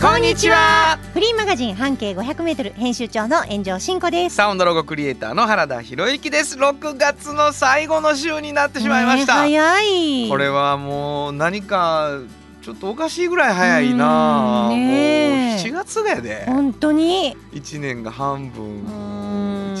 [0.00, 0.96] こんにちは。
[1.12, 4.36] フリーマガジン半径 500m 編集長の炎上真子です。
[4.36, 6.56] サウンドロゴクリエイターの原田博之です。
[6.56, 10.28] 6月の最後の週になってしまいました、ね早い。
[10.28, 12.20] これはもう何か
[12.62, 15.56] ちょっとおかしいぐらい早いな、うんねえ。
[15.56, 16.44] もう7月がやで。
[16.46, 17.36] 本当に。
[17.52, 18.84] 1年が半分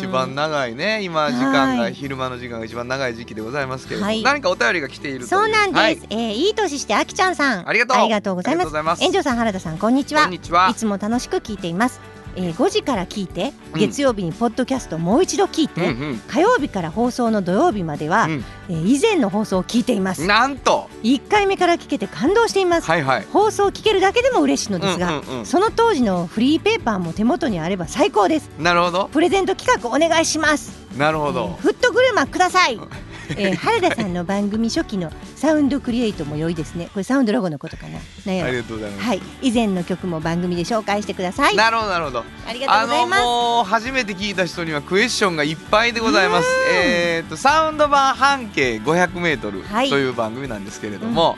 [0.08, 5.78] 番長いね今時間がはい昼間の時間が一番長い時期でございますけれども、はい何かお便りが来ているというそうなんです。
[5.78, 7.68] はいえーいい年してあきちゃんさん。
[7.68, 8.64] ありがとうありがとうございます。
[8.64, 10.22] ありがとうございます炎上さん原田さんこんにちは。
[10.22, 12.00] こんにちはいつも楽しく聞いています。
[12.36, 20.26] えー、5時から聞いてうん月曜日にポッドキャストもう一度聞いて、うん火曜日から放送の土曜日までは、うんえー以前の放送を聞いています。
[20.26, 22.86] なんと1回目から聞けて感動しています。
[22.86, 28.50] はいはい放送を聞けるだけでも嬉しいのですが、うんうんうんその当時のフリーペーパーも手元にあれば最高です。
[28.58, 30.72] なるほどプレゼント企画お願いします。
[30.96, 32.78] なるほどえー、フットグルマください。
[33.36, 36.86] えー、原田さんの番組初期のサウンドクリエイトも良いですね。
[36.92, 37.98] これサウンドロゴのことかな？
[38.24, 41.56] なんやろありがとうございます、はい、以前の曲も番組で紹介してください。
[41.56, 43.22] なるほどなるほどありがとうあのございます。
[43.22, 46.48] もう初めて聞いた人にはクエスチョンがいっぱいでございます。
[46.72, 51.36] えっ、とサウンド版半径500メートルはいという番組なんですけれども、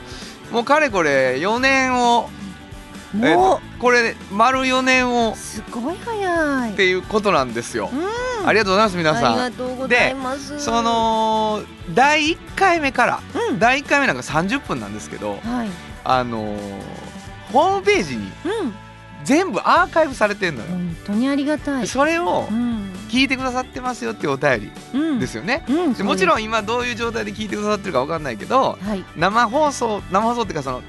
[0.51, 2.41] もうかれこれ4年を、えー
[3.13, 6.73] もとこれ丸4年をうすごい早い。
[6.73, 7.89] っていうことなんですよ。
[7.91, 7.99] うん、
[8.45, 9.35] ありがとうございます皆ありさん。
[9.37, 10.59] がとうございます。
[10.59, 11.61] その
[11.93, 15.69] 第1回目からうん、第1回目なんか30分なんですけど、はい、
[16.03, 16.81] あのー
[17.51, 18.73] ホームページにうん、
[19.25, 20.67] 全部アーカイブされてんのよ。
[20.69, 21.87] 本当にありがたい。
[21.87, 25.65] それをうん、聞いてくださってますよっていうお便りうん、ですよね。
[25.67, 30.81] うん、でもちろん、ん今どういう状態で聞いてくださってるかわかんないけどはい、生放送生放送っていうかその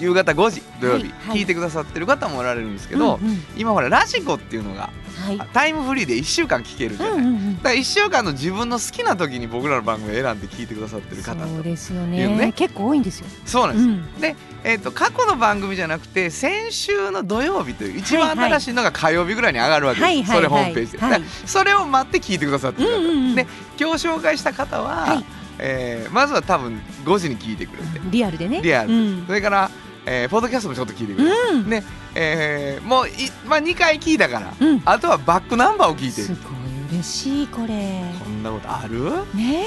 [0.00, 1.12] 夕方5時土曜日、はい。
[1.28, 7.56] はい聞いてくださってる方もおられるんですけど、うんうん今ほらラジコっていうのがはい、タイムフリーで1週間聞けるじゃない、うんうんうん。
[7.58, 12.26] だから1週間の自分の好きな時に僕らの番組を選んで聞いてくださってる方そうですよね。
[12.36, 13.26] ね結構多いんですよ。
[13.44, 21.22] そうなんです、うん、えー、と過去の番組じゃなくて先週の土曜日という一番新しいのが火曜日ぐらいに上がるわけです、はいはいそれホームページで、はい。
[21.46, 23.34] それを待って聞いてくださってる方、うんうんうん。
[23.34, 23.46] で
[23.78, 25.24] 今日紹介した方は、はい。
[25.58, 28.62] えーまずは多分5時に聞いてくれて、リアルでね。
[28.62, 28.92] リアル。
[28.92, 29.26] うん。
[29.26, 29.70] それから、
[30.06, 31.82] えーポッドキャストもちょっと聞いてくれて、うん、で、
[32.14, 33.12] えーもうい、
[33.46, 34.82] まあ、2回聞いたから、うん。
[34.84, 36.20] あとはバックナンバーを聞いて。
[36.22, 38.02] るすごい嬉しいこれ。
[38.40, 39.04] こんなことある？
[39.36, 39.66] ね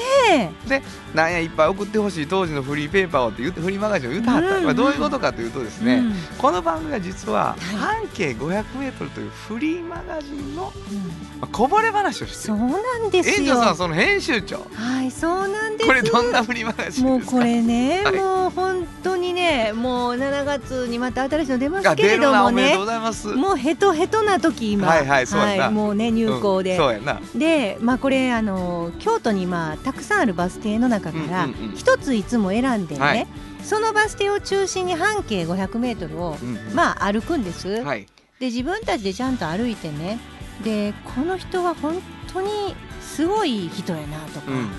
[0.68, 0.82] え。
[1.14, 4.64] なんやいっぱい送ってほしい当時のフリーペーパーをって言ってフリーマガジンを言ってはった、うん。
[4.64, 6.14] まあ、どういうことかというとですね、うん。
[6.38, 7.76] この番組は実ははい。
[7.76, 10.98] 半径 500m というフリーマガジンの、うん。
[11.40, 12.54] まあ、こぼれ話をしてる。
[12.54, 13.54] そうなんです園よ。
[13.54, 14.66] 長さんその編集長。
[14.74, 15.86] はい、そうなんです。
[15.86, 17.08] これどんなフリーマガジンですか？
[17.08, 18.16] もうこれね、 はい。
[18.16, 22.76] もう本当にね、もう7月にまた新しいの出ますあけれどもね。
[23.36, 25.70] もうヘトヘトな時今、はいはいそうやな。
[25.70, 27.20] もうね入校で、うんそうやな。
[27.36, 28.63] で、まあこれあの
[28.98, 33.26] 京都にまあたくさんあるバス停の中から一ついつも選んでね、はい。
[33.62, 36.74] そのバス停を中心に半径500メートルをうんうん。
[36.74, 37.82] まあ歩くんです。
[37.82, 38.06] はい。
[38.40, 40.18] で自分たちでちゃんと歩いてね、
[40.62, 42.00] でこの人は本
[42.32, 42.48] 当に
[43.00, 44.70] すごい人やなとか、うん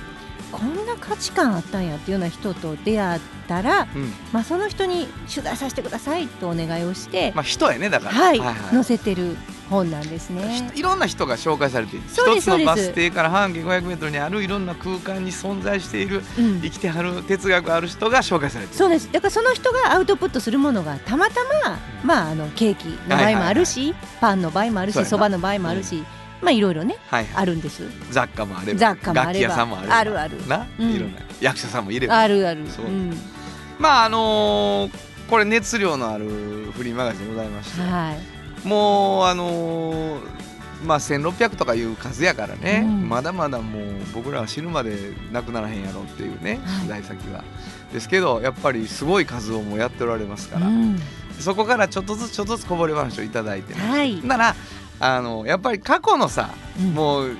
[0.57, 4.11] こんな価値観あったんやっていうような人と出会ったら、うん。
[4.31, 8.11] まあその人に取材させてくださいとお願いをして、まあ人やねだから。
[8.13, 9.35] はい、はい載せてる
[9.69, 10.71] 本なんですね。
[10.75, 16.61] いろんな人が紹介されている一つのバス停から半径 500m にあるいろんな空間に存在しているうん。
[16.61, 18.77] 生きてはる哲学ある人が紹介されている。
[18.77, 19.11] そうです。
[19.11, 21.35] だからその人がアウトプットするものがたまた
[21.65, 26.03] ま、まあ、あのケーキの場合もあるし、パンの場合もあるしそばの場合もあるし、
[26.45, 27.35] まあいろいろねはいはい。
[27.41, 27.83] あるんです。
[28.11, 29.33] 雑貨もあれば雑貨もあれば。
[29.33, 30.91] 楽器屋さんもあるあるな、うん。
[30.91, 32.19] いろんな役者さんもいれば。
[32.19, 32.67] あるある。
[32.69, 32.85] そう。
[32.85, 33.17] うん。
[33.79, 34.91] まああのー
[35.27, 38.67] これ熱量のあるフリーマガジンでございまして、はい。
[38.67, 40.35] もうあのー
[40.85, 43.09] まあ1600とかいう数やからね、うん。
[43.09, 46.87] まだまだもう僕らは死ぬまでなくならへんやろっていうねはい。
[46.87, 47.43] 取材先は、
[47.91, 50.99] ですけどやっぱりすごい数をもうやっておられますから、うん。
[51.39, 54.23] そこからちょっとずつちょっとずつこぼれ話をいただいてね、はい。
[54.23, 54.55] なら
[54.99, 56.49] あのやっぱり過去のさ
[56.79, 56.93] うん。
[56.93, 57.37] もう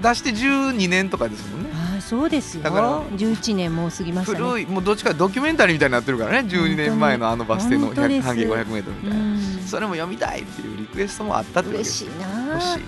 [0.00, 1.70] 出して12年とかですもんね。
[1.72, 2.62] あそうですよ。
[2.62, 4.38] だから11年もう過ぎましたね。
[4.38, 6.48] 古いもうどっちかドキュメンタリーみたいになってるからね。
[6.48, 8.20] 12年前のあのバス停の本当です。
[8.20, 9.40] 100半径 500m みたいな、うん。
[9.66, 12.54] それも読みたいっていうリクエストもあったってしいな。
[12.54, 12.78] 欲し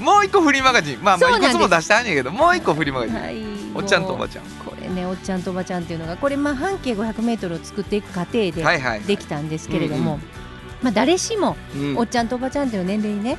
[0.00, 0.02] い。
[0.02, 1.02] もう一個フリーマガジン。
[1.02, 3.36] まあまあいくつも出してあんねんけどもう一個フリーマガジン、はい。
[3.72, 4.44] おっちゃんとおばちゃん。
[4.44, 10.45] これねおっちゃんとおばちゃんっていうのがこれまあ半径 500m を作っていく過程ではいはいできたんですけれども、うん
[10.82, 11.98] まあ誰しもうん。
[11.98, 13.36] おっちゃんとおばちゃんっていう年齢にね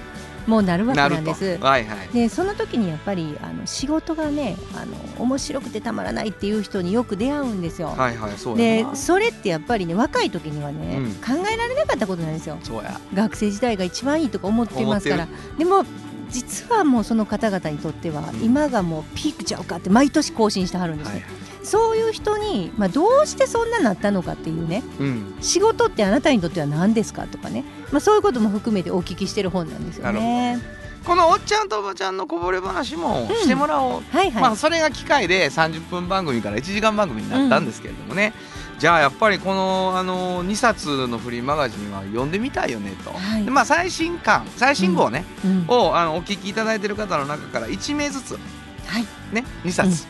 [0.47, 1.57] もうなるわけなんです。
[1.57, 2.07] はいはい。
[2.13, 7.89] でその時にやっぱりあの仕事がねあの面白くてたまらないっていう人によく出会うんですよ。
[7.89, 11.11] はいはいそでそれってやっぱりね若い時にはね、うん。
[11.15, 12.57] 考えられなかったことなんですよ。
[12.63, 12.99] そうや。
[13.13, 15.27] 学生時代が一番いいとか思ってますから。
[15.57, 15.83] でも
[16.29, 18.41] 実はもうその方々にとってはうん。
[18.41, 24.83] 今がもうピークちゃうかって毎年更新してはるんですね、はいそういう人に、まあ、どうしてそんななったのかっていうね。
[24.99, 25.35] うん。
[25.41, 30.59] 仕事ってあなたにとっては何ですかとかね、まあ、そういうことも含めてお聞きしてる本なんですよね。
[31.03, 38.33] このおっちゃんとおばちゃんのこぼれ話もしてもらおう、はいはい、まあそれが機会で30分番組から1時間番組になったんですけれどもね、
[38.77, 43.45] じゃあやっぱりこのあの2冊のフリーマガジンは読んでみたいよねと、はい。
[43.45, 45.65] でまあ最新刊最新号ね、うん。
[45.69, 48.37] をあのお聞きいただいてる方の中から1名ずつ。
[48.85, 49.05] はい。
[49.31, 50.07] ね2冊、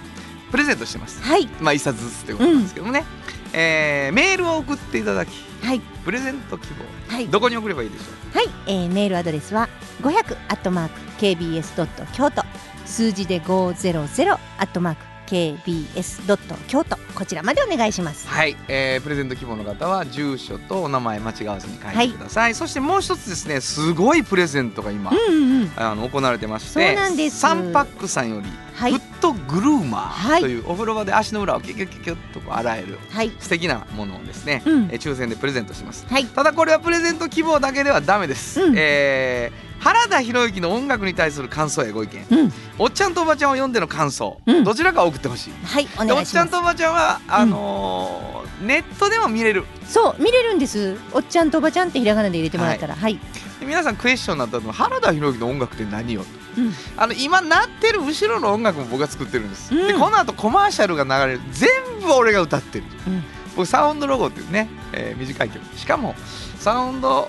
[0.51, 1.21] プレゼントしてます。
[1.21, 1.47] はい。
[1.59, 3.05] まあ1冊ずつということなんですけどもね、
[3.53, 5.29] えーメールを送っていただき
[5.63, 5.79] はい。
[5.79, 7.27] プレゼント希望はい。
[7.27, 9.67] どこに送ればいいでしょはい、えー、メールアドレスは
[10.01, 12.43] 500アットマーク KBS ドット京都。
[12.85, 18.27] 数字で500アットマーク KBS ドット京都こちらまでお願いします。
[18.27, 25.71] うはい、えープレゼント希望の方は住所とお名前間違わずに書いてください、そしてもう一つですねすごいプレゼントが今、うんうんうん。
[25.75, 27.39] あの行われてましてそうなんです。
[27.39, 28.93] サンパックさんよりはい。
[28.93, 30.41] フットグルーマはい。
[30.41, 33.31] ーというお風呂場で足の裏をキュキュキュキュッと洗えるはい。
[33.39, 34.83] 素敵なものをですね、うん。
[34.91, 36.05] えー抽選でプレゼントします。
[36.07, 36.25] はい。
[36.25, 38.75] ただこれはプレゼント希望だけではダメです、うん。
[38.77, 42.25] えー原田博之の音楽に対する感想やご意見。
[42.29, 42.53] うん。
[42.79, 44.63] おっちゃんとおばちゃんを読んでの感想、うん。
[44.63, 45.53] どちらか送ってほしい。
[45.63, 46.29] はいお願いします。
[46.29, 49.65] っちゃんとおばちゃんはあのーネットでも見れる。
[49.85, 50.97] そう見れるんです。
[51.13, 52.95] おっちゃんとおばちゃんってひらがなで入れてもらったら。
[52.95, 53.19] はい、
[53.59, 56.21] で皆さんクエスチョンになったのは原田博之の音楽って何よ？
[56.21, 56.27] と
[56.61, 56.73] うん。
[56.97, 59.87] あの今鳴ってる後ろの音楽も僕が作ってるんです、うん。
[59.87, 61.41] でこの後コマーシャルが流れる。
[61.51, 61.69] 全
[62.01, 63.23] 部俺が歌ってる、うん。
[63.55, 65.77] 僕サウンドロゴっていうね、えー短い曲。
[65.77, 66.15] しかも
[66.59, 67.27] サウンド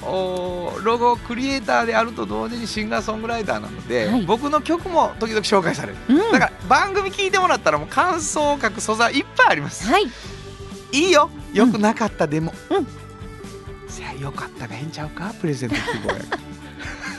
[0.83, 4.23] ロゴクリエイターであると同時にシンガーソングライターなので、はい。
[4.23, 5.99] 僕の曲も時々紹介される。
[6.09, 6.33] うん。
[6.33, 9.87] だから番組聞いてもらったらもう感想を書く素材いっぱいあります。
[9.87, 10.05] はい。
[10.93, 11.31] いいよ。
[11.53, 12.53] よくなかったでも。
[12.71, 12.87] うん。
[13.89, 15.33] せやよかったがええんちゃうか？
[15.41, 16.17] プレゼント希望や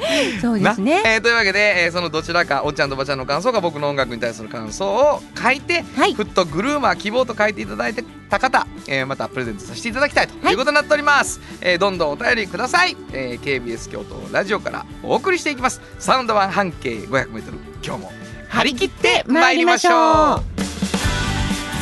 [0.40, 1.02] そうですね。
[1.02, 6.14] なえーというわけで、えーそのどちらかおっちゃんとおばちゃんの感想か僕の音楽に対する感想を書いてはい。
[6.14, 7.94] フットグルーマー希望と書いていただい
[8.30, 10.52] た方、えーまたプレゼントさせていただきたいとはい。
[10.52, 15.80] いうことになっております、えーどんどんお便りください、えー KBS 京都ラジオからお送りしていきます。
[15.98, 17.52] サウンド版半径 500m
[17.84, 18.12] 今日も
[18.48, 19.92] 張り切ってまいりましょう。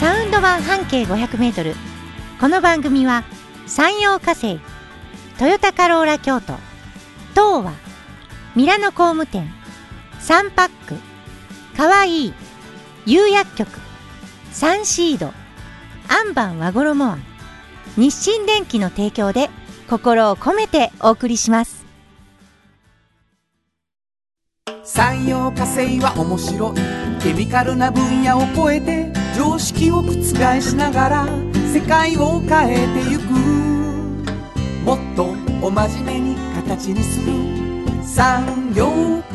[0.01, 1.75] サウンド版半径500メートル。
[2.41, 3.25] この番組は
[3.67, 4.61] 山陽火星
[5.39, 6.53] トヨタカローラ京都
[7.35, 7.73] 東和
[8.57, 9.47] ミラノ工務店。
[10.19, 10.95] サンパック。
[11.77, 12.29] かわい。
[12.29, 12.35] い
[13.05, 13.69] 釉薬局。
[14.51, 15.27] サンシード。
[16.09, 17.23] アンバン和衣庵。
[17.99, 19.51] 日清電機の提供で
[19.91, 21.85] 心を込めてお送りします。
[24.85, 27.23] 産業化成は面白い。
[27.23, 30.15] ケミカルな分野を超えて常識を覆
[30.63, 31.27] しながら
[31.75, 33.25] 世界を変えてゆく。
[34.83, 35.25] もっと
[35.61, 37.66] お真面目に形にする。
[38.07, 38.87] 産業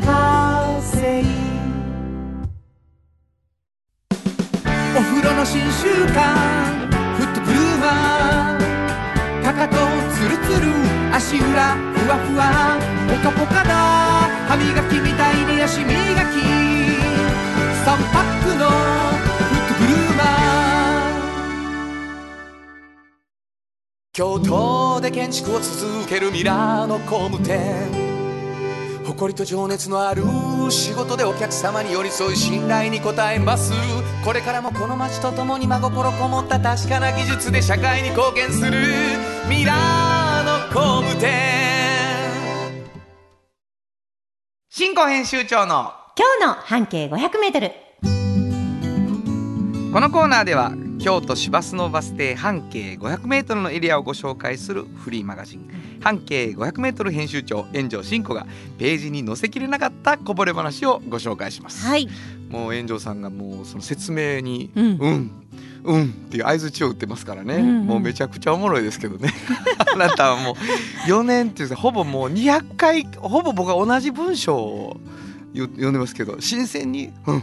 [0.02, 1.22] 化成
[4.96, 9.76] お風呂の新習慣フットブルーマーかかと
[10.14, 10.72] ツルツル
[11.14, 12.78] 足裏ふわふわ
[13.08, 13.68] ポカポカだ
[14.48, 16.38] 歯磨きみたいに足磨き
[17.84, 18.72] 3パックのフ
[19.54, 20.26] ットブルーマー
[24.12, 28.11] 京都で建築を続けるミラーの工務店。
[29.04, 30.22] 誇りと情熱のある
[30.70, 33.72] 仕事でお客様に寄り添い信頼に応えます。
[34.24, 38.70] これからもこの街とともに真心こもった確かな技術で社会に貢献する。
[39.48, 41.32] ミラーの工務店。
[44.70, 45.92] 新庫編集長の。
[46.16, 47.72] 今日の半径500メートル。
[49.92, 55.68] このコーナーでは京都市バスのバス停半径 500m のエリアをご紹介するフリーマガジン。
[56.00, 58.46] 半径 500m 編集長炎上真子が
[58.78, 62.08] ページに載せきれなかったこぼれ話をご紹介します、はい。
[62.50, 65.30] もう炎上さんがもうその説明に「ううんん」
[65.82, 67.86] うんっていう相づちを打ってますからね、うんうん。
[67.86, 69.34] もうめちゃくちゃおもろいですけどね。
[69.92, 75.00] あなたはもう4年っていうかほぼもう200回ほぼ僕は同じ文章を
[75.52, 77.42] よ読んでますけど新鮮に「うん」うん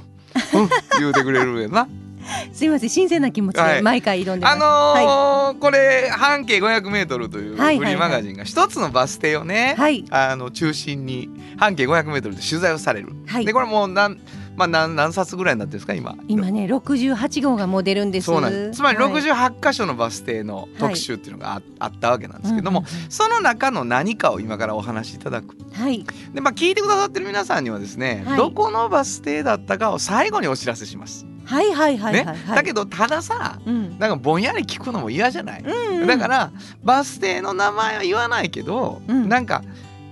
[0.98, 1.90] 言うてくれるよな。
[2.54, 3.76] すいません新鮮な気持ちはい。
[3.78, 7.94] で毎回挑んでます、あのーこれ半径 500m というフはいはいはい。
[7.94, 10.06] リーマガジンが一つのバス停をね、はい。
[10.10, 13.46] あの中心に半径 500m で取材をされる、はい。
[13.46, 14.20] でこれもうなん
[14.56, 16.16] まあ何何冊ぐらいになってるんですか今。
[16.28, 18.26] 今ね68号がもう出るんです。
[18.26, 18.78] そうなんです。
[18.78, 19.14] つまりはい。
[19.14, 22.92] 68箇所のバス停の特集っていうのがあ,、あったわけなんですけども、うんうん。
[23.10, 25.56] その中の何かを今からお話しいただく。
[25.74, 26.06] はい。
[26.34, 28.38] でまあ聞いてくださってる皆さんにはですね、はい。
[28.38, 33.98] どこのバス停だったかを最後にお知らせします、はいはいはいね、だけどたださうん。
[33.98, 36.08] なんかぼんやり聞くのも嫌じゃない、うんうん。
[36.08, 36.52] だから
[36.84, 39.28] バス停の名前は言わないけど、うん。
[39.28, 39.64] なんか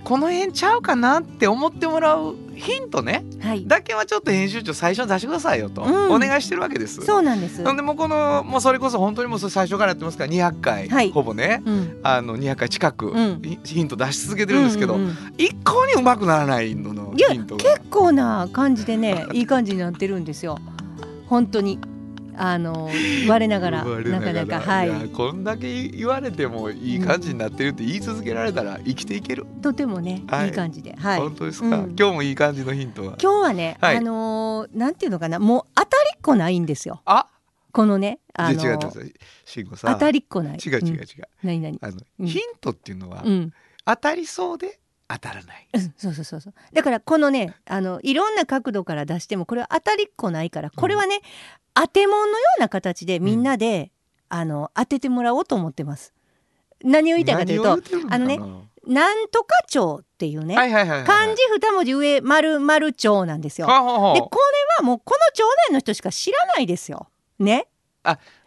[0.02, 3.24] この辺ちゃうかなって思ってもらうヒントね。
[3.40, 3.68] はい。
[3.68, 6.12] だけはちょっと編集長最初に出してくださいよと、うん。
[6.12, 7.02] お願いしてるわけです。
[7.02, 7.62] そうなんです。
[7.62, 11.62] なんでもうこのもうそれこそ本当にもう最初からやってますから200回、はいほぼね。
[11.64, 12.00] うん。
[12.02, 13.42] あの200回近くうん。
[13.42, 15.16] ヒヒント出し続けてるんですけど、うんうんうん。
[15.36, 17.62] 一向にうまくならないののヒントが。
[17.62, 20.58] 結構な感じでねいい感じになってるんですよ
[21.28, 21.78] 本当に
[22.40, 22.88] あの
[23.28, 24.88] 我ながら 我なかなかはい。
[24.88, 30.46] やこんだけ言われてもいい感じになってるって言い続けられたら生きていける、とてもね、はい。
[30.46, 31.20] い、い感じではい。
[31.20, 31.96] 本当ですか、うん。
[31.98, 33.18] 今日もいい感じのヒントは？
[33.20, 33.96] 今日はね、はい。
[33.96, 35.38] あのーなんていうのかな？
[35.40, 37.02] もう当たりっこないんですよ。
[37.04, 37.26] あ？
[37.72, 38.78] このねあの違う
[39.44, 40.58] 慎吾さ当たりっこない。
[40.64, 41.04] 違う違う違う、ん。
[41.42, 41.78] 何何？
[41.82, 42.26] あの、うん。
[42.26, 43.52] ヒントっていうのは、うん。
[43.84, 44.78] 当たりそうで？
[45.08, 45.68] 当たらない。
[45.72, 46.54] うんそうそうそうそう。
[46.72, 51.20] だからこのねあのいろんな角度から出してもこれは当たりっこないからこれはね、
[51.74, 53.90] 当て物のような形でみんなで、
[54.28, 56.12] あの当ててもらおうと思ってます。
[56.84, 57.72] 何を言いたいかというと
[58.10, 58.38] あのね
[58.86, 60.54] なんとか町っていうね、
[61.04, 63.66] 漢字二文字上丸丸町なんですよ。
[63.66, 64.38] はははでこれ
[64.78, 67.08] はもうこの町内の人しか知らないですよ。
[67.38, 67.66] ね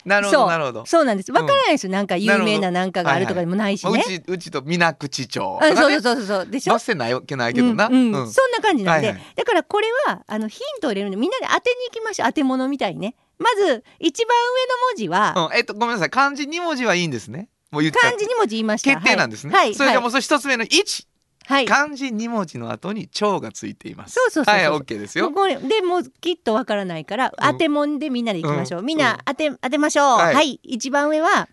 [0.06, 0.86] なるほどなるほど。
[0.86, 1.32] そうなんです。
[1.32, 6.46] わからないですよ、なんか有名ななんかがあるとかでもないしまあ、うね、ちうちと水口町あそうそうそうそう。
[6.48, 6.74] でしょ？
[6.74, 8.28] バス停ないわけないけどな、そんな
[8.62, 12.28] 感じなんで、だからこれはあのヒントを入れるんでみんなで当てに行きましょう。
[12.28, 13.16] 当て物みたいにね。
[13.40, 15.58] まず一番上の文字は、うん。
[15.58, 16.10] えっとごめんなさい。
[16.10, 17.50] 漢字2文字はいいんですね。
[17.72, 18.92] もう言っ漢字2文字言いました。
[18.92, 19.74] 決定なんですね、はい。
[19.74, 21.06] それじゃあはいもうそれ一つ目の1、
[21.46, 21.66] はい。
[21.66, 24.14] 漢字2文字の後に蝶がついています。
[24.14, 24.72] そうそうそうそう。
[24.72, 25.32] はい OK ですよ。
[25.32, 30.18] これでもうきっとわからないから当て物でみんなで行きましょう、みんな当て当てましょう。
[30.18, 30.36] はい。
[30.36, 31.50] はい、一番上は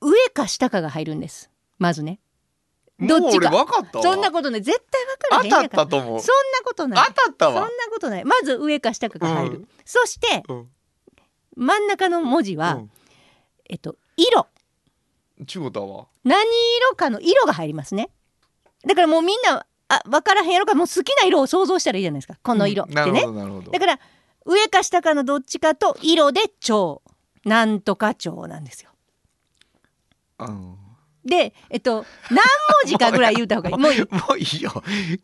[0.00, 1.50] 上か下かが入るんです。
[1.78, 2.20] まずね。
[3.00, 3.50] どっちか。
[3.50, 4.04] もう俺分かったわ。
[4.04, 6.20] そんなことね絶対わからへん当たっやからたと思う。
[6.20, 7.06] そんなことない。
[7.06, 8.24] 当たったそんなわことない。
[8.24, 9.68] まず上か下かが入る、うん。
[9.84, 10.68] そしてうん。
[11.56, 12.90] 真ん中の文字は、うん。
[13.68, 14.48] えっと色。
[15.46, 16.40] ちゅうことは何
[16.78, 18.10] 色かの色が入りますね
[18.86, 22.38] だからもうみんなあ分からへんやろかもう好きな色を想像したらいいじゃないですか。
[22.42, 23.70] この色ってうんなるね、ほどなるほど。
[23.72, 23.98] だから
[24.44, 27.02] 上か下かのどっちかと色で蝶
[27.44, 28.90] なんとか蝶なんですよ。
[30.40, 30.76] うん。
[31.24, 32.44] でえっと何文
[32.86, 33.76] 字かぐらい言うた方が いい。
[33.78, 34.00] もういい。
[34.10, 34.70] もういいよ。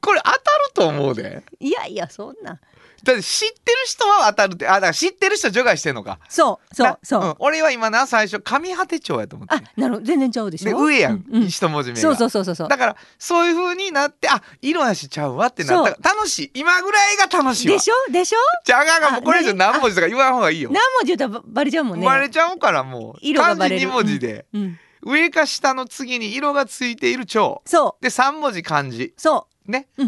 [0.00, 0.40] これ当たる
[0.74, 1.42] と思うで。
[1.60, 2.60] いやいやそんな
[3.04, 6.18] だって知ってる人は当たるってあだから知ってる人除外してんのか。
[6.28, 7.34] そうそうなそう、ん。
[7.38, 9.54] 俺は今な最初上果て町やと思って。
[9.54, 10.06] あなるほど。
[10.06, 10.70] 全然ちゃうでしょ？
[10.70, 11.48] で上やん、うんうん。
[11.48, 12.00] 一文字目が。
[12.00, 12.68] そうそうそうそうそう。
[12.68, 15.90] だからそういう風になってあ色やしちゃうわってなった。
[15.90, 16.50] ら楽しい。
[16.54, 17.74] 今ぐらいが楽しいわ。
[17.74, 18.12] でしょ？
[18.12, 18.38] でしょ？
[18.64, 20.70] じゃああかんあかんもうこれ以上あ何文字とか言わん方がいいよ。
[20.72, 22.06] 何文字言うたらばバレちゃうもんね。
[22.06, 23.88] バレちゃうからもう色がバレる。
[23.88, 28.02] 漢字2文字で、うん、上か下の次に色がついている蝶そう。
[28.02, 29.12] で3文字漢字。
[29.16, 29.88] そね。
[29.98, 30.04] う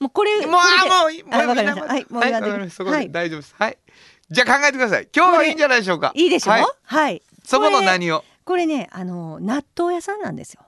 [0.00, 0.58] もうこれもうも
[1.08, 1.86] ういいもうあわかりました。
[1.86, 2.76] はいもうはいやってわかりました。
[2.76, 3.54] そこではい大丈夫です。
[3.58, 3.78] はい。
[4.30, 5.08] じゃあ考えてください。
[5.14, 6.12] 今日はいいんじゃないでしょうか。
[6.14, 7.16] いいでしょははい。
[7.16, 8.24] い、そこの何を？
[8.44, 10.62] これねあの納豆屋さんなんですよ。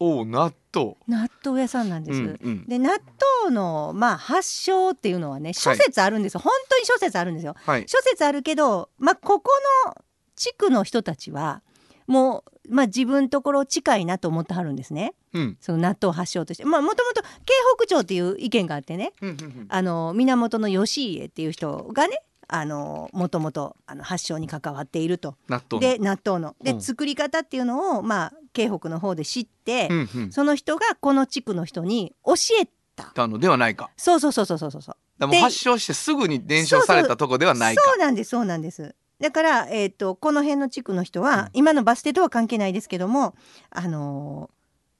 [0.00, 0.94] おう納豆。
[1.08, 2.66] 納豆屋さんなんです、うんうん。
[2.66, 3.00] で納
[3.42, 7.56] 豆のまあ発祥っていうのはね諸説あるんですよ、本当に諸説あるんですよ。
[7.58, 7.84] はい。
[7.88, 9.50] 諸説あるけどまあここ
[9.86, 9.96] の
[10.36, 11.62] 地区の人たちは
[12.06, 15.14] もうまあ自分ところ近いなと思ってはるんですね。
[15.32, 15.56] うん。
[15.60, 16.64] その納豆発祥として。
[16.64, 17.28] まあもともと京
[17.76, 19.12] 北町っていう意見があってね。
[19.20, 19.66] うんうんうん。
[19.68, 25.36] あの源義家っていう人がねあのもともとあの発祥に関わっていると。
[25.48, 25.92] 納豆の。
[25.92, 26.56] で納豆の。
[26.62, 26.80] で、うん。
[26.80, 30.32] 作り方っていうのをまあ京北の方で知って、うんうん。
[30.32, 33.04] その人がこの地区の人に教えた。
[33.14, 33.90] たのではないか。
[33.96, 34.82] そうそうそうそうそうそう。
[34.82, 37.82] だからも発症してすぐに伝承されたとこではないか。
[37.84, 41.48] そうなんですそうなんですだから、えー、とこの辺の地区の人は、うん。
[41.54, 43.34] 今のバス停とは関係ないですけども
[43.70, 44.50] あの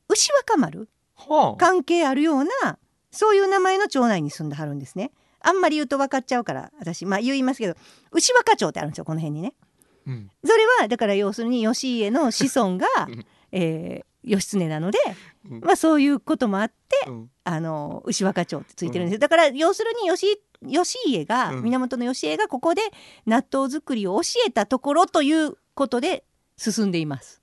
[0.08, 0.88] ー牛若丸？
[1.16, 1.56] はあ。
[1.56, 2.78] 関係あるような
[3.10, 5.12] そういう名前の町内に住んではるんですね。
[5.40, 7.74] あんまり言うと分かっちゃうから私まあ言いますけど
[8.10, 9.54] 牛若町ってあるんですよこの辺にね。
[10.06, 10.30] うん。
[10.44, 14.98] それはだから要するに義家の子孫がうん、えー義経なので、
[15.48, 15.60] うん。
[15.60, 17.30] まあ、そういうこともあってうん。
[17.44, 21.62] あの牛若町ってついてるんです、だから要するに義義家が、うん。
[21.64, 22.82] 源義家がここで
[23.26, 26.24] 納豆作りを教えたところということで
[26.56, 27.42] 進んでいます。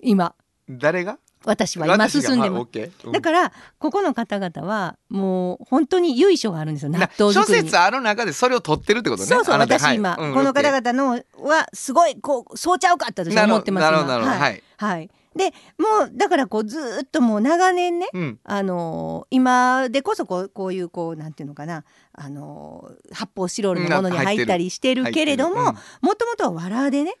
[0.00, 0.34] 今。
[0.68, 1.18] 誰が？
[1.46, 6.90] 私は今進んでます、すだからここの方々はもう本当に由緒があるんですよ。
[6.90, 7.64] 納豆諸作りに。
[7.66, 9.28] 説ある中でそれを取ってるってことね。
[9.28, 9.78] そうそうあなた。
[9.78, 9.94] はい。
[9.94, 14.44] 私今、うんこの方々のはすごいこうそうちゃうかって私は思ってますなるほ今どなるほどなるほど。
[14.44, 14.62] はい。
[14.78, 18.38] はい、でもうだからこうずーっともう長年ねうん。
[18.44, 25.72] あのー今でこそこうこういうこうなんていうのかなあのー発泡スチロールのものに入ったりしてるけれども
[26.02, 27.14] もともとはわらでね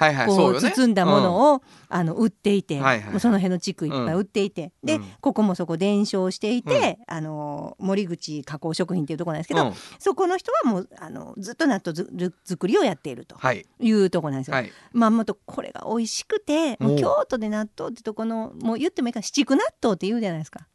[0.00, 5.04] はいはいこそう包んだものを、あの売っていて、はいはいその辺の地区いっぱい売っていて、で、うん。
[5.20, 9.74] ここもそこ伝承していて、あの森口加工食品っていうところなんですけど、うん。
[9.98, 13.66] そこの人はもうあのずっと納豆作りをやっているとはい。
[13.78, 14.54] いうところなんですよ。
[14.54, 14.72] はい。
[14.92, 20.66] まあもっとこれが美味しくて京都で納豆ってとこのもう言ってもいいか七区納豆って言うじゃないですか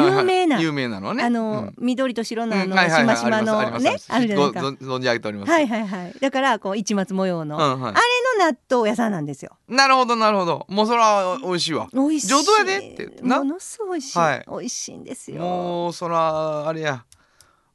[0.00, 0.18] はいはい。
[0.18, 1.22] 有名な、有名なのね。
[1.24, 1.74] あの、うん。
[1.78, 2.72] 緑と白のあの、うん。
[2.72, 3.16] はいはいはい。
[3.16, 4.62] しましまのねあるじゃないですか。
[4.62, 5.52] ご存存じ上げております。
[5.52, 6.14] はいはいはい。
[6.20, 7.92] だからこう市松模様の、うんはい。
[7.92, 9.56] あれの納豆屋さんなんですよ。
[9.68, 10.66] なるほどなるほど。
[10.68, 11.88] もうそれは美味しいわ。
[11.92, 12.26] 美味しい。
[12.28, 13.38] 上等やでってな。
[13.38, 14.18] ものすごい美味しい。
[14.18, 14.44] はい。
[14.48, 15.40] 美味しいんですよ。
[15.40, 17.04] もうそらあれや。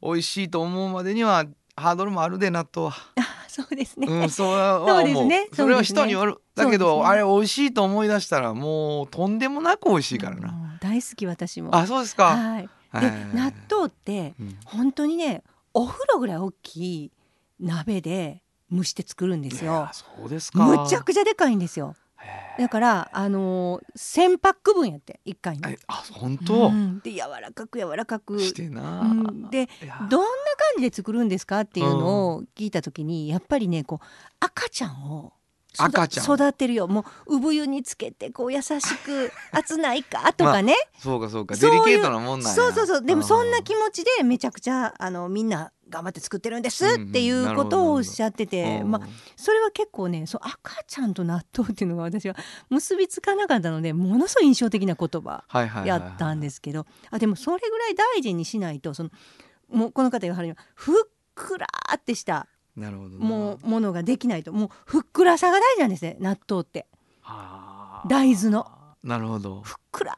[0.02, 1.46] 美味しいと思うまでには
[1.80, 2.94] ハードルもあるで納豆は。
[3.18, 4.08] あ そうですね。
[4.08, 5.48] うんそうはそうです思うね。
[5.54, 6.42] それは人による。
[6.56, 10.78] だけどあれ美味しいと思い出したらもうとんでもなく美味しいからな。
[10.82, 11.76] 大好き私も。
[11.76, 12.36] あそうですか。
[12.36, 12.70] はい。
[12.94, 13.36] ではい。
[13.36, 14.58] 納豆ってうん。
[14.66, 15.44] 本当にね
[15.74, 17.12] お風呂ぐらい大きい
[17.60, 19.90] 鍋で蒸して作るんですよ。
[19.92, 20.66] そうですか。
[20.66, 21.96] むちゃくちゃでかいんですよ。
[22.58, 25.62] へだからあのー、1000パック分やって一回に。
[25.66, 26.68] えあ本当？
[26.68, 27.00] うん。
[27.00, 28.40] で柔らかく柔らかく。
[28.40, 29.50] してなうん。
[29.50, 29.70] で
[30.10, 30.28] どんな感
[30.78, 34.06] じで作るんですかっていうのを聞いた時にやっぱりねこう
[34.40, 35.38] 赤ちゃんを育
[35.78, 36.36] 赤ちゃん。
[36.36, 36.88] 育てるよ。
[36.88, 40.34] もう産湯につけてこう優しく 熱ないか？
[40.34, 41.56] とかね、そうかそうか。
[41.56, 42.56] そういうデリケートなもんなんや。
[42.56, 43.06] そうそうそう。
[43.06, 52.36] でもそんなう気持ちでめちゃくちゃあのみんな頑張って作ってるんですっていうことをおっしゃってて、うんまあ、それは結構ねそう赤ちゃんと納豆っていうのが私は
[52.70, 55.44] 結びつかなかったのでものすごい印象的な言葉
[55.86, 59.10] やったんですけど、あでもそれぐらい大事にしないとその
[59.70, 60.96] もうこの方が言わはるにふっ
[61.36, 62.48] くらーってした
[62.80, 63.26] なるほどな。
[63.26, 64.52] もうものができないと。
[64.54, 66.18] もうふっくらさが大事なんですね。
[66.20, 66.88] 納豆って。
[67.22, 68.08] はあ。
[68.08, 68.66] 大豆の。
[69.04, 69.62] なるほど。
[69.62, 70.18] ふっくら。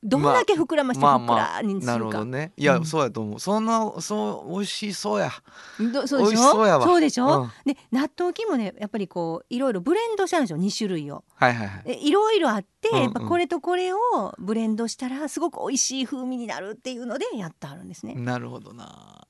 [0.00, 2.52] どんだけ膨らましてふっくらにすなるほるか、どね。
[2.56, 2.84] いや、うん。
[2.84, 3.40] そうやと思う。
[3.40, 5.32] そんなそう美味しそうや。
[5.92, 6.36] どそうでしょ？
[6.36, 6.84] 美味しそうやわ。
[6.86, 7.50] そうでしょ、うん。
[7.66, 10.58] で納豆菌もねやっぱりこういろいろブレンドしたんですよ。
[10.58, 11.24] 2種類を。
[11.34, 11.82] はいはいはい。
[11.82, 13.02] でいろいろあって、うんうん。
[13.02, 13.98] やっぱこれとこれを
[14.38, 18.14] ブレンドしたらすごく美味しい風味になるっていうのでやってあるんですね。
[18.14, 19.26] なるほどな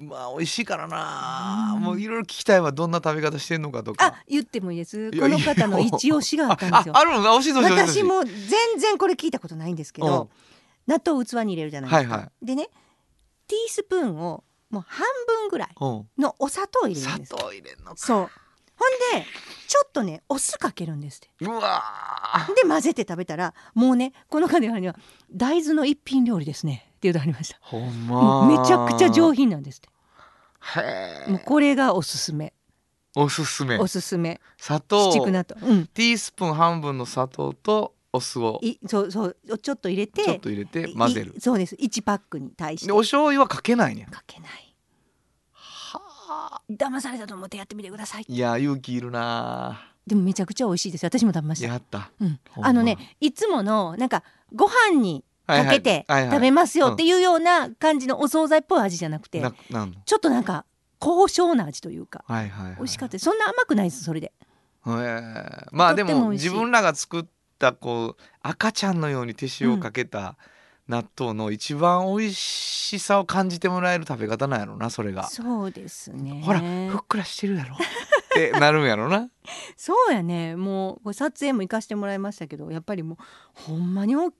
[0.00, 1.82] まあ美味しいからな、うん。
[1.82, 2.72] もういろいろ聞きたいわ。
[2.72, 4.06] どんな食べ方してんのかとか。
[4.06, 5.10] あ言ってもいいです。
[5.12, 6.96] この方の一押しがあったんですよ。
[6.96, 7.00] あ。
[7.00, 7.34] あるの？
[7.34, 8.34] 私も全
[8.78, 10.30] 然これ聞いたことないんですけど、
[10.86, 12.14] 納豆を器に入れるじゃないですか。
[12.14, 12.68] はいはでね
[13.46, 16.08] ティースプーンをもう半分ぐらいうん。
[16.16, 17.36] のお砂糖を入れるん砂です。
[17.36, 17.96] 糖入れんのか。
[17.96, 18.18] そう。
[18.18, 18.86] ほ
[19.18, 19.26] んで
[19.68, 21.28] ちょっとねお酢かけるんですって。
[21.44, 22.54] うわー。
[22.54, 24.96] で混ぜて食べたらもうねこの方には
[25.30, 27.56] 大豆の一品料理ですねって言うとありました。
[27.62, 28.46] ほんま。
[28.46, 31.30] めちゃくちゃ上品なんですって。
[31.30, 32.52] もうこれがおすすめ。
[33.16, 33.78] おすすめ。
[33.78, 34.38] おすすめ。
[34.58, 35.10] 砂糖。
[35.10, 35.66] 七区納豆。
[35.66, 35.86] うん。
[35.86, 38.60] ティースプーン半分の砂糖とお酢を。
[38.62, 41.32] いそうそうちょっと入れてちょっと入れて混ぜる。
[41.34, 41.74] いそうです。
[41.76, 42.88] 1パックに対して。
[42.88, 44.06] でお醤油はかけないねん。
[44.06, 44.76] かけない。
[46.70, 48.26] 騙されたと思ってやってみてください。
[48.28, 51.02] いや勇気いるなでもめちゃくちゃ美味しいです。
[51.04, 51.66] よ私も食べました。
[51.66, 52.10] やった。
[52.20, 52.38] うん。
[52.60, 54.22] あのねいつものなんか
[54.54, 59.40] ご飯にかけて食べますよっていうような感じのお惣菜っぽい味じゃなくて。
[59.40, 60.64] ちょっとなんか
[60.98, 62.24] 高尚な味というか。
[62.26, 64.32] はいはい、はい、美味しかったそんな甘くないですそれで。
[64.86, 67.24] へえまあでも自分らが作っ
[67.58, 70.36] たこう赤ちゃんのように手塩をかけた
[70.88, 75.28] 納豆の一番美味しさを感じてもらえる食べ方なんやろなそれが。
[75.28, 76.42] そうですね。
[76.44, 77.76] ほらふっくらしてるやろ。
[77.76, 77.78] っ
[78.32, 79.28] てなるんやろな。
[79.76, 80.56] そうやね。
[80.56, 83.18] もう撮影も行かしてもらいましたけどやっぱりもう
[83.54, 84.32] ほんまに大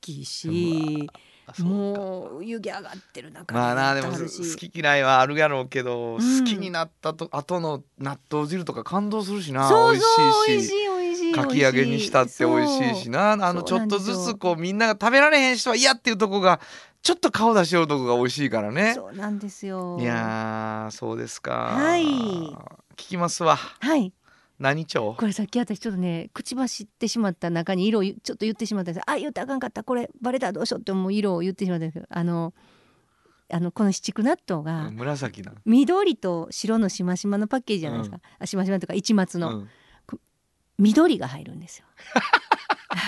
[0.00, 1.62] きいしうか。
[1.62, 4.18] もう湯気上がってる中まあなでも好
[4.56, 6.40] き嫌いはあるやろうけど、ん。
[6.40, 9.68] 好きになったと後の納豆汁とか感動するしな。
[9.68, 10.06] そう美そ
[10.44, 11.32] う美味しいし。
[11.34, 13.02] かき揚げにしたって美味しい。
[13.04, 13.32] しな。
[13.32, 16.60] あのちょっとずつこうみんなが食べられへん人は嫌っていうとこが
[17.02, 18.92] ちょっと顔出しよるとこが美味しいからね。
[18.94, 19.98] そうなんですよ。
[20.00, 21.52] いやーそうですか。
[21.52, 22.04] はい。
[22.04, 22.56] 聞
[22.96, 23.56] きますわ。
[23.56, 24.12] はい
[24.58, 29.10] 何町これさっき私ちょっとね口走ってしまった中に色を言ちょっと言ってしまったんです。
[29.10, 29.84] あ言ったらあかんかった。
[29.84, 32.52] これバレたらどうしようって思う色を言ってしまったんですけどあの
[33.50, 39.68] あのこの七区納豆が紫な緑と白のしましまのパッケージじゃないですか、あしましまとか一松の、うん
[40.78, 41.84] 緑が入るんですよ。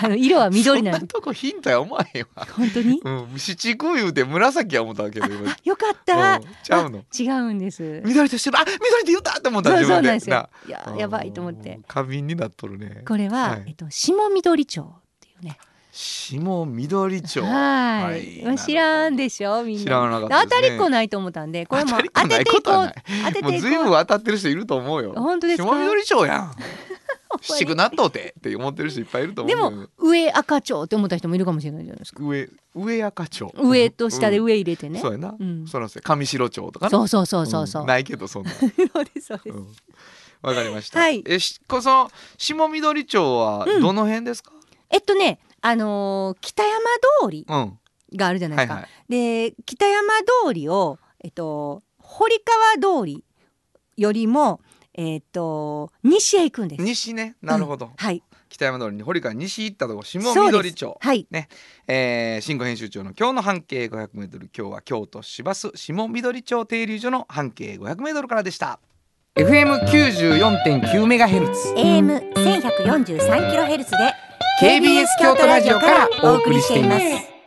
[0.03, 2.45] あの色は緑なんでなとこヒントや思わへんわ。
[2.51, 3.01] 本当に？
[3.03, 5.55] うん七区言うて紫や思ったけど今。
[5.63, 6.99] よかった、うんちゃうの。
[6.99, 8.01] あ違うんです。
[8.05, 10.29] 緑と白あ緑って言ったって思ったそう自分でそうなんです。
[10.29, 11.75] よないややばいと思って。
[11.75, 13.03] うん過敏になっとるね。
[13.07, 13.63] これは、はい。
[13.67, 14.85] えっと、下緑町っ
[15.19, 15.57] ていうね。
[15.91, 17.41] 下緑町。
[17.41, 19.83] はい、まあ知らんでしょみんな。
[19.83, 22.93] 知らなかった当たりっこないと思ったんでこれも当てていこう。
[23.25, 25.13] 当てていこうずいぶん当たってる人いると思うよ。
[25.15, 25.69] 本当ですか？
[25.69, 26.55] 下緑町やん
[27.41, 29.77] しくなっとうてって思ってる人いっぱいいると思でうけどね。
[29.77, 34.45] も上赤蝶って思った人もいるかもしれないじゃないですか上上赤町上と下でうん。
[34.45, 35.67] 上入れてね、そうやな、うん。
[35.67, 36.15] そらそうや。
[36.15, 37.87] 上白町とかねそうそうそうそうそう、ん。
[37.87, 38.51] ないけどそんな。
[38.51, 38.69] そう
[39.05, 39.67] ですそうです、うん。
[40.41, 40.99] わかりました。
[40.99, 41.23] はい。
[41.25, 44.51] えしこその下緑町はうんどの辺ですか？
[44.89, 46.79] えっとねあのー北山
[47.23, 47.77] 通りうん。
[48.13, 48.91] があるじゃないですか、はいはい。
[49.49, 50.01] で北山
[50.45, 52.39] 通りをえっと堀
[52.75, 53.23] 川通り
[53.95, 54.59] よりも
[55.01, 57.35] えっと西へ行くんです西ね。
[57.41, 57.91] なるほど。
[57.95, 60.97] はい北山通りに堀から西行ったとこ下緑町。
[60.99, 61.27] はい
[61.87, 68.79] えー、新語編集長の今日の半径 500m 今日は京都市バス下緑町停留所の半径 500m からでした。
[69.35, 73.97] FM94.9 メガヘルツ AM 千百四十三キロヘルツで
[74.61, 77.40] KBS 京都ラジオからお送りしていますは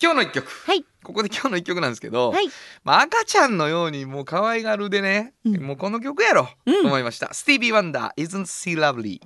[0.00, 0.46] 今日の一曲。
[0.74, 0.84] い。
[1.02, 2.48] ここで今日の一曲なんですけど、はい。
[2.84, 5.62] まあ、赤ちゃんのようにもう可愛がるでね、うん。
[5.62, 6.82] もうこの曲やろ、うん。
[6.82, 7.32] と思いました。
[7.32, 9.20] スティービー・ワンダー Isn't She Lovely?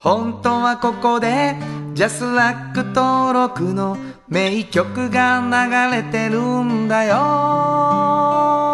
[0.00, 1.56] 本当はここで
[1.94, 3.96] ジャスラック登録の
[4.28, 8.73] 名曲が流れてるんだよ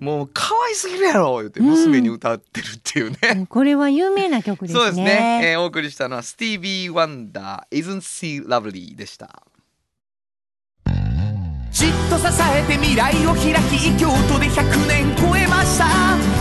[0.00, 4.80] もう可愛すぎるやろ言って娘に歌ってるっていうね、これは有名な曲ですね。
[4.80, 9.42] そうですね、えーお送りしたのはスティービー・ワンダー Isn't She Lovely でした。
[11.70, 15.86] じっと支えて未来を開き京都で100年超えました。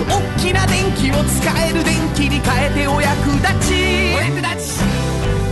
[0.08, 3.76] 大きな電気を使える電気に変えてお役立ち。
[4.16, 4.84] お役立ち。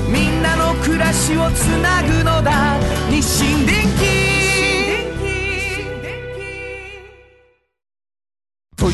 [0.09, 2.79] みんなの暮らしをつなぐのだ。
[3.09, 4.16] 日清電気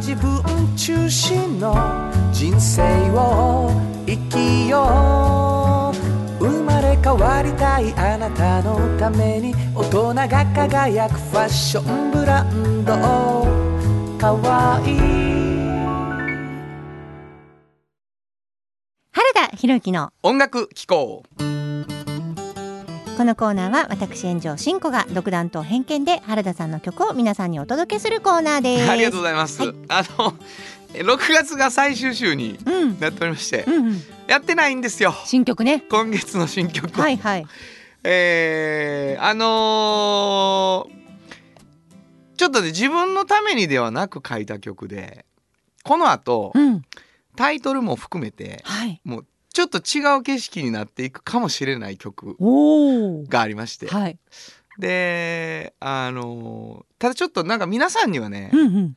[0.00, 0.42] 自分
[0.76, 1.74] 中心の
[2.32, 3.70] 人生を
[4.06, 5.92] 生きよ
[6.40, 12.94] う生まれ変わりたいあなたのために大人が輝くファッションブランド
[14.18, 14.98] かわいい
[19.12, 20.12] 原田博之の。
[20.22, 21.24] 音楽機構。
[23.20, 28.90] このコーナーは私炎上真子が独断と偏見で原田さんの曲を皆さんにお届けするコーナーです。
[28.90, 29.74] ありがとうございます、はい。
[29.88, 30.32] あの
[30.94, 32.98] え6月が最終週にうん。
[32.98, 34.00] なっておりまして、うんうん。
[34.26, 35.12] やってないんですよ。
[35.26, 35.84] 新曲ね。
[35.90, 36.98] 今月の新曲。
[36.98, 37.46] をはいはい。
[38.04, 41.00] えーあのー
[42.38, 45.26] ちょっとね自分のためにではなく書いた曲で
[45.84, 46.82] この後うん。
[47.36, 48.98] タイトルも含めてはい。
[49.04, 52.36] もうちょっと違う景色になっていくかもしれない曲
[53.28, 54.18] がありまして、はい。
[54.78, 58.96] であのーただちょっとなんか皆さんにはね、うんうん。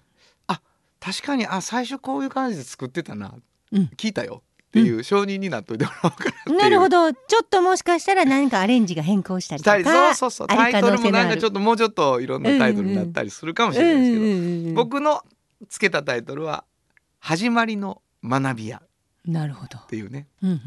[1.00, 3.34] 確かにあ最初こういう感じで作ってたな、
[3.74, 3.92] うん。
[3.98, 6.58] 聞いたよっていう承認になっといてもらおうかなっていう。
[6.58, 7.12] なるほど。
[7.12, 15.22] ちょっともしかしたら何かアレンジが変更したりとかそうそうそうあタイトルもなんかちょっともうちょっといろんなタイトルになったりするかもしれないですけど、うんうん僕の
[15.70, 16.66] つけたタイトルは
[17.20, 18.88] 「始まりの学び屋」っ
[19.26, 19.78] なるほど。
[19.88, 20.28] ていうね。
[20.42, 20.62] うんうんうん。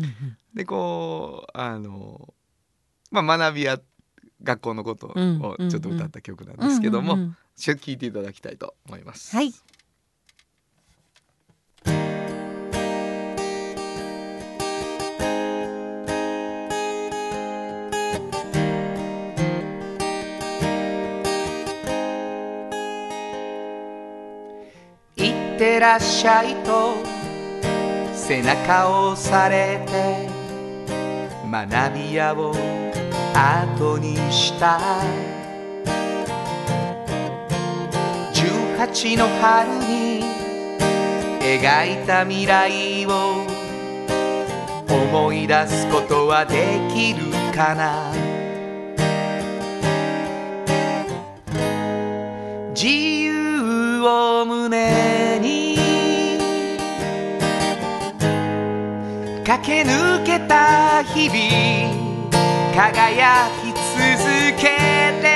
[0.54, 2.32] でこうあの
[3.10, 3.78] まあ学び屋
[4.42, 7.36] 学校のことをちょっと歌った曲なんですけども、うんうんうん。
[7.56, 9.34] ちょっと聴いていただきたいと思います。
[9.34, 9.52] はい
[25.16, 27.15] いってらっしゃいと
[28.26, 30.28] 背中を押されて
[31.48, 32.52] 学び屋を
[33.32, 34.80] 後にした
[38.32, 40.24] 18の春に
[41.38, 43.46] 描いた未来を
[44.88, 48.12] 思い出すことはできるかな。
[52.74, 54.95] 自由を胸
[59.46, 61.36] 駆け抜けた日々。
[62.74, 63.80] 輝き続
[64.60, 64.66] け
[65.22, 65.35] て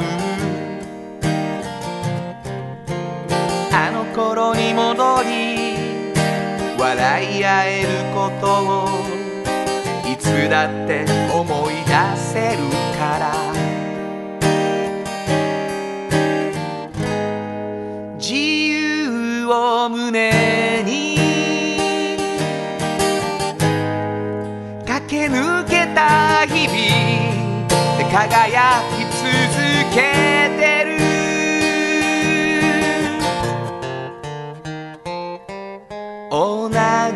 [0.00, 0.27] も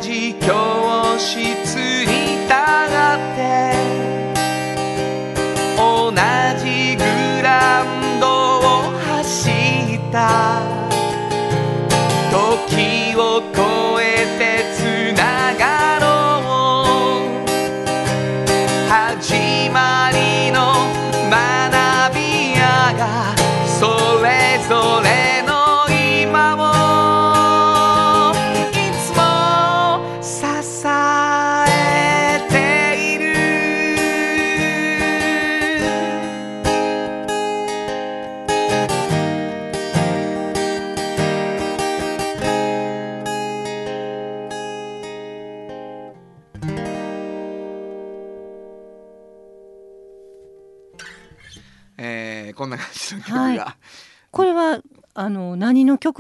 [0.01, 1.77] じ教室
[2.07, 2.22] に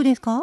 [0.03, 0.43] ですか？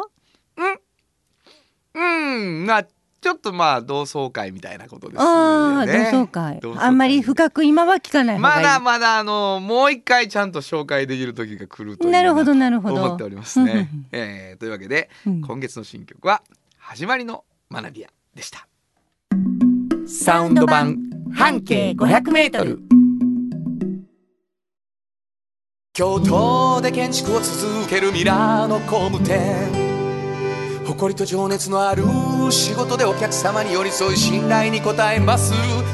[1.94, 2.66] うん。
[2.66, 6.60] まあちょっとまあ同窓会みたいなことですああ、よね同窓会。
[6.60, 6.86] 同窓会。
[6.88, 8.62] あんまり深く今は聞かない方がいい。
[8.62, 13.02] まだまだあのもう一回ちゃんと紹介できる時が来るとなるほどなるほど。
[13.02, 13.90] 思っておりますね。
[14.12, 15.40] えーというわけで、うん。
[15.42, 16.42] 今月の新曲は
[16.78, 18.66] 始まりの学び屋でした。
[20.06, 20.96] サウンド版
[21.34, 22.80] 半径500メートル
[26.00, 29.68] 京都で建築を続けるミラーの工務店。
[30.86, 32.04] 誇りと情熱のある
[32.50, 35.52] 仕事でお客様に寄り添い信頼に応えます。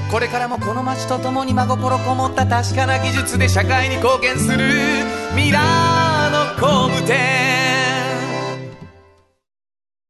[0.08, 4.58] これからもこの街とともに真心こもった確かな技術で社会に貢献する。
[5.34, 7.16] ミラーの工務店。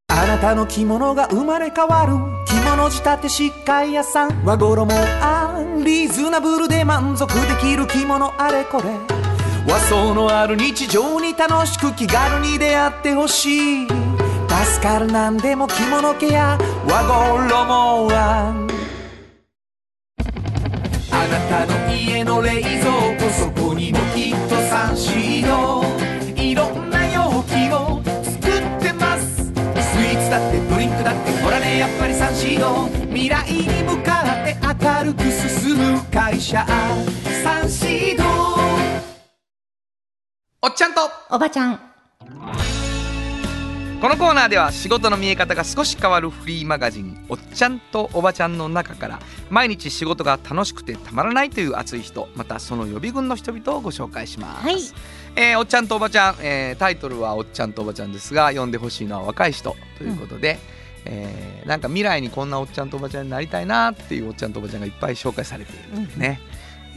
[0.08, 2.12] あなたの着物が生まれ変わる。
[2.44, 4.44] 着物仕立て疾患屋さん。
[4.44, 9.15] 和衣あんリーズナブルで満足できる着物あれこれ。
[9.66, 13.88] 和装のある日常に楽しく気軽に出会ってほしい。
[13.88, 16.56] 助かるなんでも着物ケア
[16.88, 18.68] 和衣あん
[21.10, 22.72] あなたの家の冷蔵
[23.18, 25.84] 庫そこにもきっとサンシード
[26.40, 29.46] いろんな容器を作ってます。
[29.46, 36.64] スイーツだってドリンクだってほらねやっぱりサンシード未来に向かって明るく進む会社。
[37.42, 38.55] サンシード
[40.66, 41.00] おっちゃんと。
[41.30, 41.78] おばちゃん。
[44.00, 54.76] このコーナーでは仕事の見え方が少し変わるフリーマガジン「おっちゃんとおばちゃん」の中から毎日仕事が楽しくてたまらないという熱い人またその予備軍の人々をご紹介します、はい。
[55.36, 59.76] えーおっちゃんとおばちゃん、えータイトルは「おっちゃんとおばちゃん」ですが呼んでほしいのは若い人。
[59.98, 60.58] ということで、
[61.04, 66.40] えーなんか未来にこんなおっちゃんとおばちゃんになりたいなっていうおっちゃんとおばちゃんがいっぱい紹介されているんですね、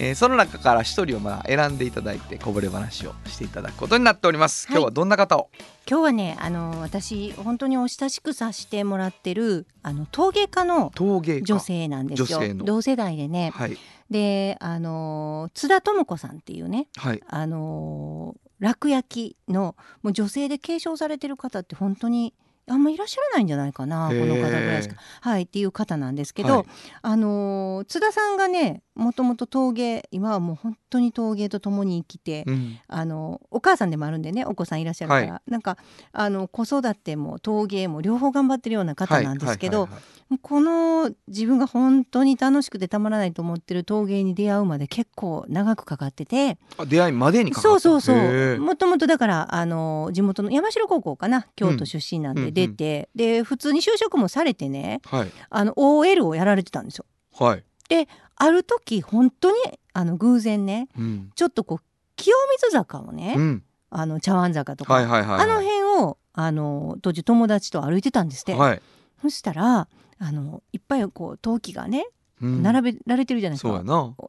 [0.01, 4.65] えーその中から一人をまあ選んでいただいてこぼれ話をしていただくことになっております。
[4.67, 4.75] はい。
[4.77, 5.49] 今日はどんな方を、
[5.89, 11.41] 今日はねあの私本当にお親しくさせてもらってるあの陶芸家の陶芸家。
[11.43, 12.39] 女性なんですよ。
[12.55, 13.51] 同世代でね。
[13.53, 13.77] はい。
[14.09, 17.21] であの津田智子さんっていうねはい。
[17.27, 22.33] あの楽焼きのもう女性で継承されてる方って本当に
[22.67, 24.95] あんまいらっしゃらないんじゃないかなこの方ぐらいしか。
[25.21, 26.65] はいっていう方なんですけど、はい。
[27.01, 32.79] あの津田さんがねもともと陶芸今はもう本当に陶芸と共に生きて、うん。
[32.88, 35.77] あのお母さんでもあるんでねお子さんいらっしゃるから、はなんか
[36.12, 39.88] あの子育ても陶芸も両方頑張ってるような方なんですけど、
[40.41, 46.57] この自分が本当に楽しくてたまらないと思ってる陶芸に出会うまで結構長くかかってて。
[46.77, 47.69] あ出会いまでにかかった。
[47.69, 48.59] そうそうそへうー。
[48.59, 55.31] もともとだからあの地元の山城高校かな京都出身なんで出て、で普通に就職もされてねはい。
[55.49, 57.05] あの OL をやられてたんですよ。
[57.38, 57.63] はい、
[58.36, 59.58] ある時本当に
[59.93, 61.32] あの偶然ねうん。
[61.36, 61.84] ちょっとこう
[62.15, 65.41] 清水坂をね、うん、あの茶碗坂とか、はいはいはいはい。
[65.41, 68.82] あの辺をあの当時友達と歩いてたんですって、はい、
[69.21, 69.88] そしたら
[70.19, 72.08] あのいっぱいこう陶器がね
[72.41, 72.63] うん。
[72.63, 73.84] 並べられてるじゃないですか、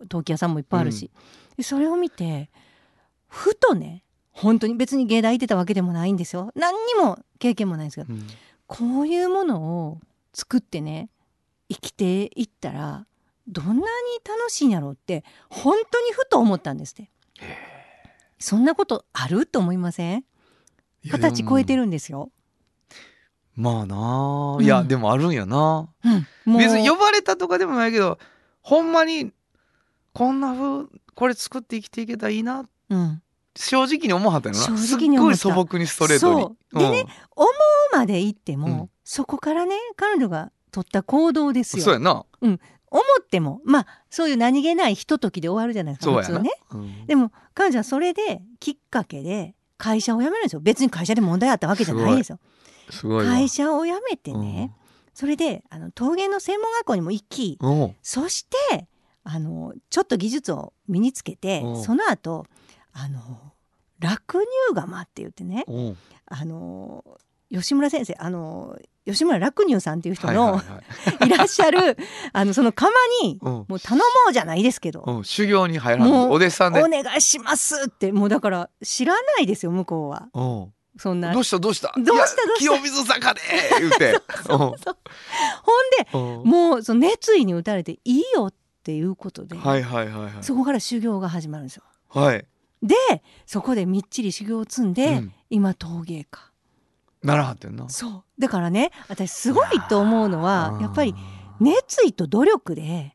[0.08, 1.10] 陶器屋さんもいっぱいあるし、
[1.56, 2.50] でそれを見て
[3.28, 6.50] ふとね本当に別に芸大行ってたわけでもないんですよ。
[6.56, 8.26] 何にも経験もないんですけどうん。
[8.66, 10.00] こういうものを
[10.32, 11.10] 作ってね
[11.68, 13.06] 生きていったら
[13.48, 13.80] どんなに
[14.26, 17.10] 楽しいんやろうって本当にふと思ったんですって。
[18.38, 20.24] そんなことあると思いません？
[21.02, 22.30] 二十歳超えてるるんですよ、
[23.54, 24.64] まあなあ、うん。
[24.64, 25.88] いやでもあるんやな。
[26.46, 28.18] うん、別に呼ばれたとかでもないけど
[28.60, 29.32] ほんまに
[30.12, 32.68] こんな風これ作って生きていけたらいいな。
[32.90, 33.22] うん、
[33.56, 34.60] 正直に思わはったよな。
[34.60, 35.36] 正直に思った。
[35.38, 36.42] すっごい素朴にストレートに。
[36.42, 36.78] そう。
[36.78, 37.06] でねうん。
[37.36, 37.48] 思
[37.94, 38.90] うまで行っても、うん。
[39.04, 41.84] そこからね彼女が取った行動ですよ。
[41.84, 42.24] そうやな
[42.90, 46.50] 思ってもまあそういう何気ないひとときで終わるじゃないですか普通ね。
[46.72, 47.06] うん。
[47.06, 50.60] でも彼女はそれできっかけで会社を辞めるんですよ。
[50.60, 52.38] 別に会社で問題あったわけじゃないですよ。
[53.24, 54.74] 会社を辞めてね、
[55.14, 57.84] それであの陶芸の専門学校にも行きうんう。
[57.86, 58.88] んそして
[59.22, 61.78] あのちょっと技術を身につけてう。
[61.78, 62.46] んその後
[62.92, 63.20] あの
[64.00, 65.80] 落乳釜って言ってねう。
[65.80, 67.04] んあの
[67.52, 71.96] 吉村先生あの吉村楽乳さんっていう人の、はいは いらっしゃる
[72.32, 73.52] あのその釜にうん。
[73.52, 75.24] もう頼もうじゃないですけど、うん。
[75.24, 76.82] 修行に入らんお弟子さんで。
[76.82, 80.28] お願いしますってもうだから知らないですよ向こうは。
[80.34, 80.72] うん。
[80.98, 81.32] そんな。
[81.32, 81.92] どうしたどうした？
[81.96, 82.72] どうしたどうした？
[82.72, 83.40] 清水坂で
[83.80, 84.14] 言うて。
[84.48, 84.74] ほん
[86.42, 90.32] でもうその熱意に打たれていいよっていうことで、はいはいはいはい。
[90.42, 91.82] そこから修行が始まるんですよ。
[92.08, 92.46] はい。
[92.82, 92.94] で
[93.44, 95.32] そこでみっちり修行を積んで、うん。
[95.50, 96.49] 今陶芸家
[97.22, 97.88] ならはってんな。
[97.88, 98.22] そう。
[98.40, 103.14] だからね私すごいと思うのはやっぱりあ熱意と努力で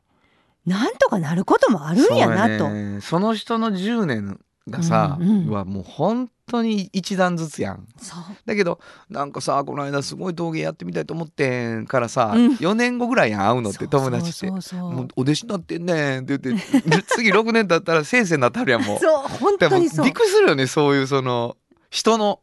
[0.64, 2.66] なんとかなることもあるんやなと。
[2.66, 3.00] そね。
[3.00, 5.50] その人の10年がさ、うんうん。
[5.50, 7.86] はもう本当に一段ずつやん。
[7.98, 8.18] そう。
[8.46, 12.46] だけどなんかさこの間すごい陶芸やってみたいと思ってんからさ、うん。
[12.54, 14.50] 4年後ぐらいやん会うのって友達って。
[14.50, 14.58] も
[15.02, 18.98] うお弟子になってんねんって言ってで次6年経ったら先生になったるやんもう。
[19.02, 20.12] そう本当にそう。
[20.12, 21.56] くりするよねそういうその
[21.90, 22.40] 人の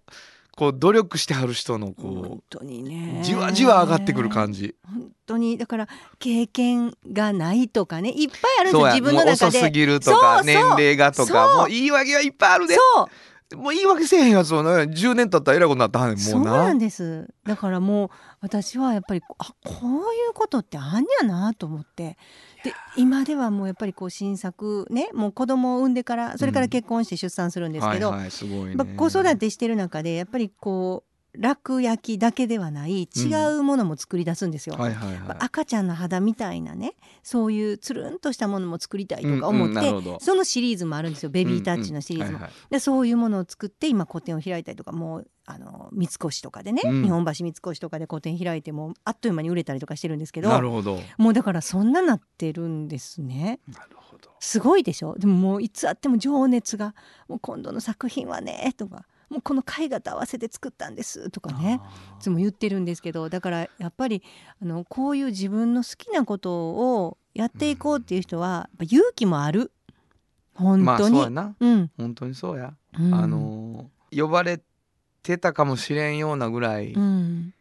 [0.56, 3.20] こう努力してはる人のこ本当にね。
[3.22, 4.76] うじわじわ上がってくる感じ。
[4.86, 5.58] 本当に。
[5.58, 5.88] だから
[6.20, 8.12] 経験がないとかね。
[8.12, 8.88] いっぱいあるんですよ。
[8.88, 9.58] 自分の中で。
[9.58, 12.76] 遅すぎるとか年齢がとかもう言い訳はいっぱいあるで。
[12.76, 13.08] そう
[13.56, 17.28] もう言い訳せえへんやつをね10年経ったらえらいことになったはんねんそうもうななんです。
[17.46, 18.10] だからもう
[18.42, 22.18] 私はやっぱりあこういうことってあんやなと思って。
[22.64, 34.78] で今ではもうやっぱりこう新作ねもう子供を産んでからそれから結婚して出産するんですけど、はいはいすごいね、まあ、子育てしてる中でやっぱりこう楽焼きだけではない違うものも作り出すんですよ。
[35.40, 36.94] 赤ちゃんの肌みたいなね
[37.24, 41.30] そういうつるんとしたものも作りたいとか思って、そのシリーズもあるんですよ。
[41.30, 42.40] ベビータッチのシリーズも。
[42.70, 47.04] でそういうものを作って今個展を開いたりとかもうあの三越とかでね、うん。
[47.04, 51.00] 日本橋三越とかで個展開いてもうあっという間に売れたりとかしてるんですけどなるほど。
[51.18, 53.60] もうだからそんななってるんですね。
[53.68, 54.30] なるほど。
[54.40, 55.16] すごいでしょ？
[55.18, 56.94] でももういつあっても情熱が
[57.28, 61.82] もう今度の作品はねとかもうこの絵画と合わせて作ったんですとかね。
[62.20, 64.22] いつも言ってるんですけどだからやっぱり
[64.62, 69.72] あのこういう自分の好きなことをやっていこうっていう人はやっぱ勇気もある。
[70.54, 71.56] 本まあ当に、そうやな。
[71.60, 73.14] うん、本当にそうや、うん。
[73.14, 74.62] あのー呼ばれ
[75.24, 77.54] てたかもしれんようなぐらいうん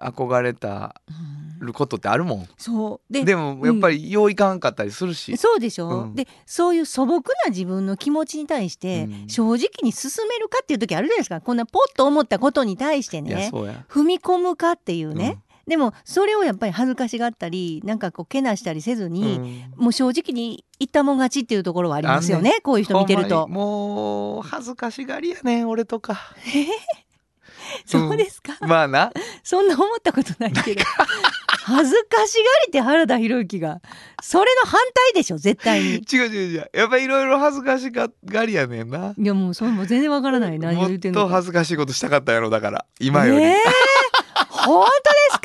[0.00, 1.38] 憧れたうん。
[1.60, 3.12] ることってあるもん、そう。
[3.12, 6.14] ででもやっぱりよういかんかったりするし、そうでしょ、うん。
[6.14, 9.28] でそういう素朴な自分の気持ちに対してうん。
[9.28, 11.40] 正直に進めるかっていう時あるじゃないですか。
[11.40, 13.50] こんなポッと思ったことに対してね。
[13.88, 19.82] 踏み込むかっていうね、でもそれをやっぱり恥ずかしがったりなんかこうけなしたりせずうんに、うん。
[19.82, 23.48] もう正直に言ったもん勝ちっていうところはありますよねこういう人見てると。
[23.48, 26.20] もう恥ずかしがりやねん俺とか
[27.86, 29.12] そうですか、まあな。
[29.42, 30.82] そんな思ったことないけど。
[31.64, 33.80] 恥ずかしがりって原田博之が。
[34.22, 35.96] それの反対でしょ絶対に。
[35.96, 36.70] 違う違う違う。
[36.72, 38.08] やっぱりいろいろ恥ずかしが
[38.46, 39.14] りやねんな。
[39.18, 41.26] いやもうそれも全然わからない何言ってんのか。
[41.26, 42.86] と恥ずかしいことしたかったやろだから。
[43.00, 43.52] 今より、え。
[43.52, 43.54] ー
[44.50, 44.90] 本当で
[45.30, 45.38] す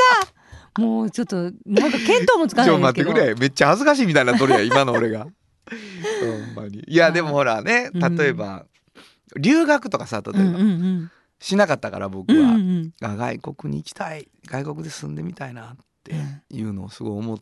[0.75, 0.81] か？
[0.81, 3.11] もうちょっとなんか見当もつかちょないですけど。
[3.11, 3.41] 待ってくれ。
[3.41, 5.25] めっちゃ恥ずかしいみたいになっとるやん今の俺が。
[5.25, 6.83] ほんまに。
[6.87, 8.15] いやでもほらねうん。
[8.15, 8.65] 例えば、
[9.37, 11.11] 留学とかさ例えば、うんうんうん
[11.43, 12.93] しなかったから僕うんうは、んうん。
[13.01, 14.29] あ外国に行きたい。
[14.45, 15.75] 外国で住んでみたいなっ
[16.05, 16.13] て
[16.49, 17.39] いうのをすごい思っ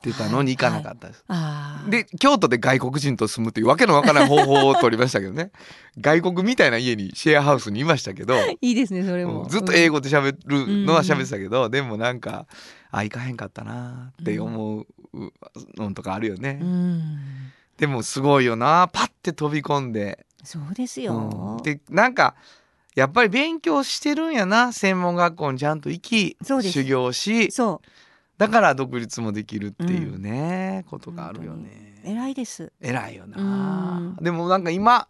[0.00, 1.24] てたのに行かなかったです。
[1.26, 1.90] あー。
[1.90, 5.50] で京都で外国人と住むっていうわけのわからない方法を取りましたけどね。
[6.00, 12.46] 外国みたいな家にシェアハウスにいましたけど、いいですねそれも、うんずっと英語語で喋るのは喋ってたけど、でもなんか
[12.92, 14.86] あ行かへんかったなって思う
[15.76, 17.18] のとかあるよね、うん。
[17.76, 18.88] でもすごいよな。
[18.92, 22.36] パッて飛び込んで、そうですうよん、でなんか
[22.96, 27.88] やっぱり勉強してるんやな専門学校にちゃんと行き修行しそう。
[28.38, 32.00] だから独立もできるっていうね、ことがあるよね。
[32.04, 32.72] 偉いです。
[32.80, 34.16] 偉いようなん。
[34.20, 35.08] でもなんか今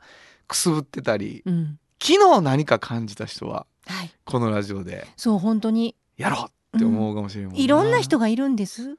[0.48, 1.78] くすぶってたりうん。
[2.02, 4.10] 昨日何か感じた人ははい。
[4.24, 5.06] このラジオで。
[5.16, 5.94] そう本当に。
[6.16, 7.56] やろうって思うかもしれんもん。
[7.56, 8.96] いろんな人がいるんです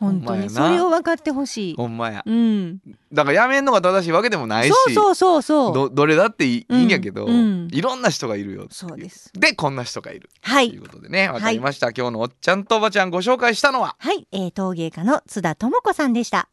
[0.00, 1.76] 本当にそれを分かってほしい。
[1.76, 2.22] ほんまや。
[2.26, 2.80] うん。
[3.12, 5.74] だからやめんのが正しいわけでもないしそうそうそうそう。
[5.74, 9.30] どどれだっていい,、うんいいんやけど、うんいろんな人がいるよそうです。
[9.34, 10.30] でこんな人がいる。
[10.42, 10.54] とい。
[10.54, 13.94] はいうことでねわかりました、今日のおっちゃんとおばちゃんご紹介したのは？
[13.98, 16.48] はい、えー、陶芸家の津田智子さんでした。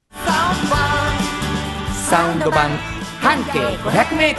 [2.09, 2.69] サウンド版。
[3.21, 4.35] 半径 500m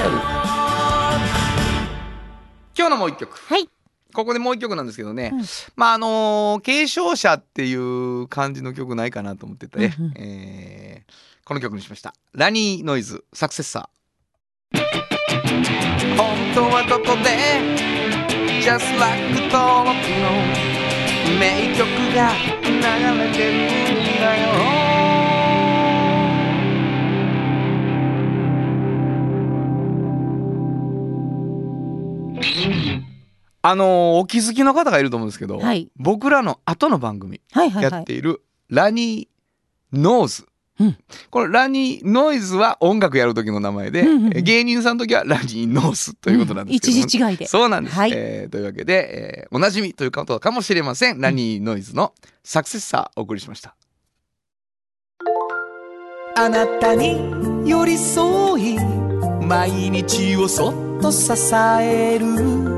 [2.76, 3.36] 今日のもう一曲。
[3.36, 3.68] はい
[4.14, 5.44] ここでもう一曲なんですけどね、うん。
[5.76, 10.12] まああのー継承者っていう感じの曲ないかなと思ってて、うんうん。
[10.16, 11.12] えー
[11.44, 12.12] この曲にしました。
[12.34, 14.78] ラニーノイズサクセッサー
[16.14, 17.30] 本当はどこで
[18.60, 20.30] Just like 登録の
[21.40, 22.32] 名曲が
[22.64, 22.70] 流
[23.18, 24.24] れてるんだ
[24.74, 24.77] よ
[33.62, 35.90] あのーお気づきの方がいると思うんですけど、はい。
[35.96, 40.46] 僕らの後の番組やっているラニーノーズ、
[40.78, 40.96] うん。
[41.30, 44.36] これラニーノイズは音楽やる時の名前で、うんうんうん。
[44.36, 46.92] え芸人さんの時はラニーノースということなんですけど。
[46.92, 47.46] も、一時違いで。
[47.46, 48.12] そうなんです、はい。
[48.14, 52.12] えーというわけで、えーおなじみということかもしれません、ラニーノイズの
[52.44, 53.74] サクセッサーお送りしました。
[56.36, 58.78] あなたに寄り添い
[59.44, 61.32] 毎日をそっと支
[61.80, 62.77] える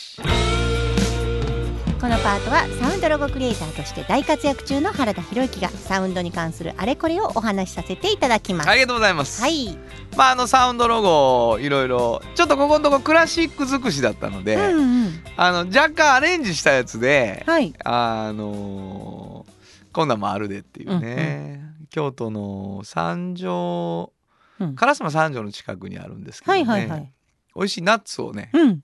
[2.01, 8.69] このパートはサウンドロゴクリエイターとして大活躍中の原田博之がサウンドに関するあれこれをお話しさせていただきます。
[8.71, 9.77] ありがとうございます、はい、
[10.17, 15.23] まああのサウンドロゴいろいろちょっとここのとこクラシック尽くしだったので、うんうん。
[15.37, 17.71] あの若干アレンジしたやつで、はい。
[17.85, 19.51] あのー
[19.93, 24.11] こんなんもあるでっていうね、京都の三条
[24.59, 24.73] うん。
[24.73, 27.11] 烏丸三条の近くにあるんですけどね、はいはいはい。
[27.55, 28.79] 美味しいナッツをね、うん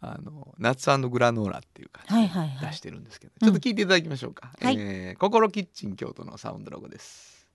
[0.00, 2.60] あのナッツグラノーラっていう感じはいはいはい。
[2.60, 3.48] で出してるんですけど、うん。
[3.48, 4.76] ちょっと聞いていただきましょうか、はい。
[4.78, 7.48] えー心キッチン京都のサウンドロゴです。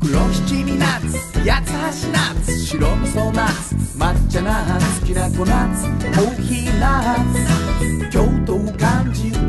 [0.00, 9.36] 黒七味ナッツ八つ橋ナッツ白味噌ナッツ抹茶ナッツきな粉ナッツコーヒーナッツ京都を感じる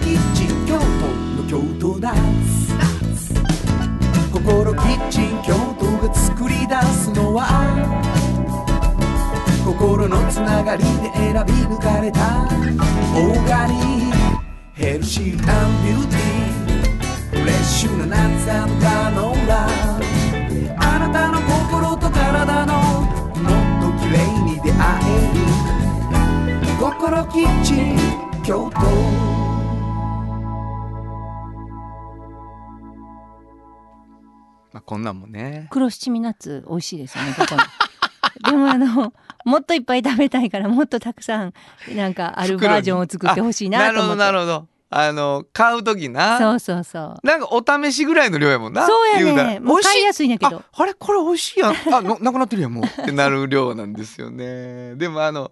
[0.00, 0.82] キッチン京都
[1.40, 2.72] の京都ナッツ。
[4.32, 7.46] 心キッチン京都が作り出すのは
[9.82, 12.46] 心のつながりで選び抜かれた。
[13.16, 14.16] オーガニック
[14.74, 15.42] ヘルシービュー
[16.06, 19.66] ティーフレッシュなナッツガノーラ
[20.78, 23.08] あなたの心と体のも
[23.80, 25.42] っと綺麗に出会える。
[26.78, 27.98] 心キッチン
[28.44, 28.78] 京都。
[34.72, 35.66] まあこんなんもね。
[35.70, 37.60] 黒七味ナッツ美味しいですよねここに
[38.42, 39.12] でもあの
[39.44, 41.54] もっといっぱい食べたいからもっとたくさん
[41.94, 44.18] なんかあるバージョンを作ってほしいなと思って。
[44.18, 44.72] なるほどなるほど。
[44.94, 46.38] あの買う時な。
[46.38, 47.26] そうそうそう。
[47.26, 50.58] なんかお試しぐらいの量やもんなそうやねもう買いやすいんやけど。
[50.58, 51.74] ああれこれ美味しいやん。
[51.94, 52.84] あの なくなってるやんもう。
[52.84, 54.94] ってなる量なんですよね。
[54.96, 55.50] でもあの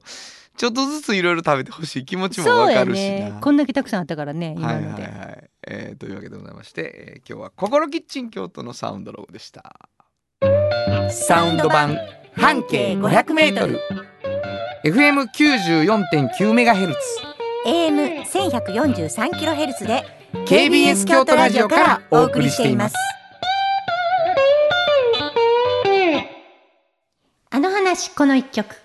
[0.58, 3.30] ちょっとずついろいろ食べてほしい気持ちもわかるしな。
[3.30, 3.34] ね。
[3.40, 9.74] こんだけたくさんあったからね今はいので、はいはい、えーというわけでございまして、えー今日は心キッチン京都のサウンドロゴでした。
[11.10, 11.96] サウンド版
[12.36, 13.78] 半径 500m
[14.84, 16.98] FM94.9 メガヘルツ
[17.66, 20.04] AM 千百四十三キロヘルツで
[20.46, 22.94] KBS 京都ラジオからお送りしています。
[27.50, 28.79] あの話この一曲。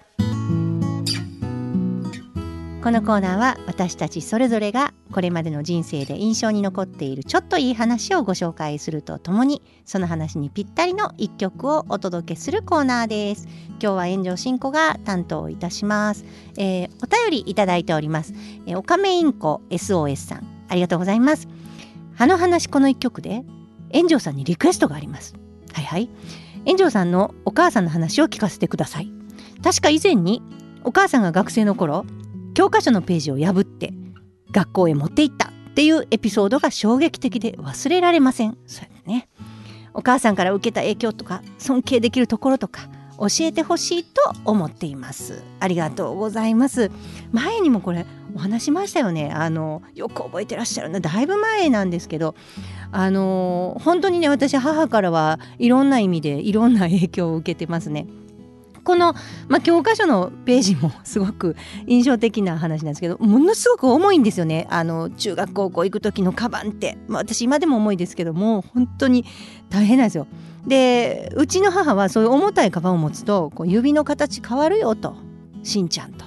[2.86, 13.48] このコーナーは私たちそれぞれがこれまでの人生で印象に残っているちょっといい話をご紹介するとともにその話にぴったりの一曲をお届けするコーナーです。
[13.82, 16.26] 今日は炎上進行が担当いたします、
[16.60, 18.36] えーお便りいただいております、
[18.68, 20.48] えー、おかめインコ SOS さん。
[20.70, 21.48] ありがとうございます。
[22.20, 23.44] あの話この一曲で
[23.92, 25.34] 炎上さんにリクエストがあります。
[25.74, 26.08] はいはい。
[26.68, 29.12] 炎上さんのお母さんの話を聞かせてください。
[29.64, 30.44] 確か以前に
[30.84, 32.06] お母さんが学生の頃
[32.56, 33.94] 教科書のページを破って
[34.52, 38.58] 学校へ持って行ったっていうエピソードが衝撃的で忘れられません。
[38.66, 39.28] そうやね。
[39.94, 42.88] お母さんから受けた影響とか尊敬できるところとか
[43.20, 45.44] 教えてほしいと思っています。
[45.60, 46.92] ありがとうございます。
[47.34, 49.32] 前にもこれお話しましたよね。
[49.34, 52.36] あのよく覚えてらっしゃるなだいぶ前なんですけど
[52.94, 58.08] あの本当にね私母からはいろんな意味でいろんな影響を受けてますね。
[58.86, 59.14] この、
[59.50, 61.58] まあ、教科書のページもすごく
[61.88, 69.26] 印象的な話なんですけどものすごく重いんですよねあの中学高校行く時のカバンって、まあ、私今でも重いですけども本当に
[69.70, 70.28] 大変なんですよ。
[70.68, 75.16] でうちの母はそういう重たいカバンを持つとこう指の形変わるよと
[75.64, 76.26] しんちゃんと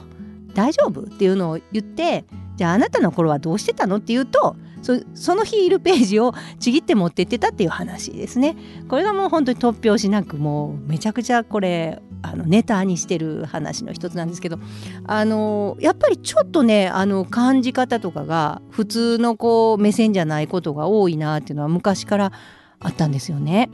[0.54, 2.24] 大丈夫っていうのを言って
[2.56, 8.56] じゃああなたの頃はどうしてたのって言うとそその日いるページをちぎって持ってってたっていう話ですね。
[8.88, 14.58] これがもう本当に突拍子なくもうめちゃくちゃこれあのネタにしてる話の一つなんですけど
[15.06, 22.32] あのやっぱりちょっとねあの感じ方とかが普通のこう目線じゃないことが多いなっていうのは昔から
[22.80, 23.70] あったんですよね。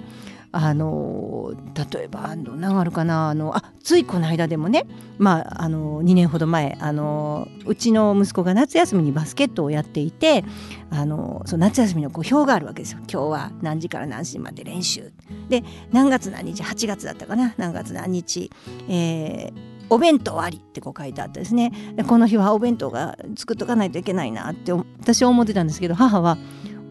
[0.57, 1.53] あの
[1.93, 4.87] 例えばあの何あるかなあのあついこの間でもね、
[5.19, 10.45] まあ、あの2年ほど前あのうちの息子が夏休みにバスケットをやっていて
[10.91, 12.99] あのその夏休みのこう表があるわけですよ。
[13.11, 15.13] 今日は何時から何時まで練習。
[15.49, 18.53] で何月何日8月だったかな何月何日、
[18.89, 19.53] えー、
[19.91, 21.73] お弁当ありってこう書いてあったですね。
[22.07, 26.39] この日はお弁当が作っとかないといけないなって私は思ってたんですけど母は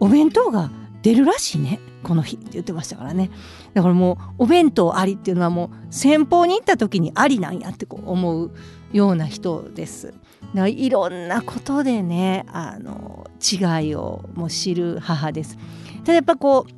[0.01, 0.69] お弁当が
[1.01, 1.79] 出るらしいね。
[2.03, 3.31] この日って言ってましたからね。
[3.73, 8.51] だからもうお弁当ありっていうのはもう先方に行った時にありなんやってこう思う
[8.91, 10.07] ような人です。
[10.07, 10.19] だか
[10.53, 15.57] らいろんなことでねあの違いをもう知る母です。
[16.01, 16.71] ただやっぱこう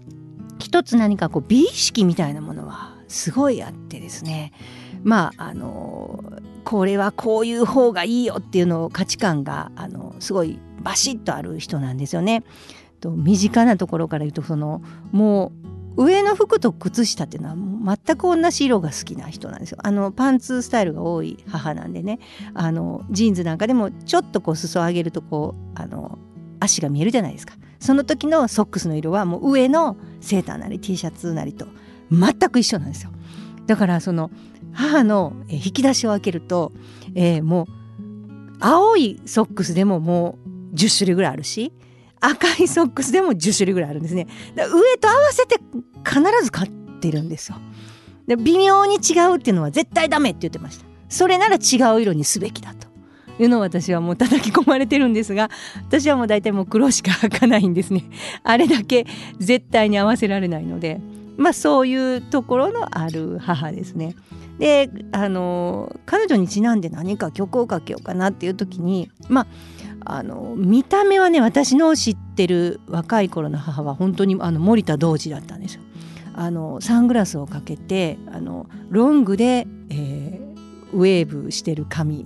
[0.60, 4.54] 一つ何かこう美意識みたいなものはすごいあってですね。
[5.04, 6.24] まああの
[6.64, 12.44] これはこういう方がいいよっていうのを価値観があのすごいバシッとある人なんですよね。
[12.96, 14.82] と身近なところから言うとその
[15.12, 15.52] も
[15.98, 19.78] う上の服と靴下っていうのは全く同じ色が好きな人なんですよ。
[19.82, 22.20] あのパンツスタイルが多い母なんでね
[22.54, 26.18] あのジーンズなんかでもちょっとこう裾を上げるとこうあの
[26.60, 27.54] 足が見えるじゃないですか。
[27.80, 31.68] その時のソックスの色はもう上のセーターなり T シャツなりと
[32.12, 33.12] 全く一緒なんですよ。
[33.68, 34.32] だからその
[34.74, 36.74] 母の引き出しを開けると、
[37.16, 37.66] えー、もう
[38.60, 40.38] 青いソックスでもも
[40.74, 41.72] う10種類ぐらいあるし
[42.28, 44.28] 赤いソックスでも10種類ぐらいあるんですね。
[44.56, 44.66] 上
[44.98, 45.60] と合わせて
[46.08, 47.58] 必ず買ってるんですよ。
[48.28, 50.86] で微妙に違うっていうのは絶対ダメって言ってました。
[51.10, 52.88] それなら違う色にすべきだと
[53.40, 55.50] いうのを私はもう叩き込まれてるんですが
[55.88, 58.04] 私はもう大体もう黒しか履かないんですね。
[58.44, 59.06] あれだけ
[59.38, 61.00] 絶対に合わせられないので。
[61.38, 64.16] まあそういうところのある母ですね。
[64.58, 69.48] であの彼女にちなんで何か曲をかけようかなっていう時にまあ
[70.06, 75.82] あの見た目はね私の知ってる若い頃の母は本当にあの森田童子だったんですよ。
[76.36, 82.26] あのサングラスをかけてあのロングで、えー、ウェーブしてる髪。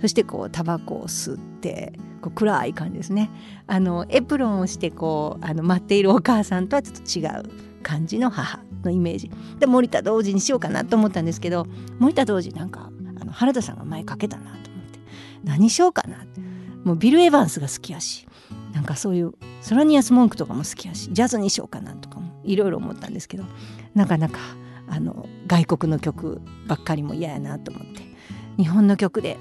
[0.00, 1.92] そしてこうタバコを吸って
[2.22, 3.30] こう暗い感じですね。
[3.66, 9.30] あのエプロンをしてこうあの待っているお母さんとはちょっと違う感じの母のイメージ。
[9.58, 11.66] で森田童子にしようかなと思ったんですけど
[11.98, 12.90] 森田童子なんか
[13.20, 15.00] あの原田さんが前かけたなと思って。
[15.44, 16.49] 何しようかなって。
[16.84, 18.26] もうビル・エヴァンスが好きやし
[18.72, 23.44] なんかそういうソラニアス・モンクとかも好きやしジャズにしようかなとかもいろいろ思ったんですけど
[23.94, 24.38] なかなか
[24.88, 28.02] あの外国の曲ばっかりも嫌やなと思って
[28.56, 29.36] 日本の曲で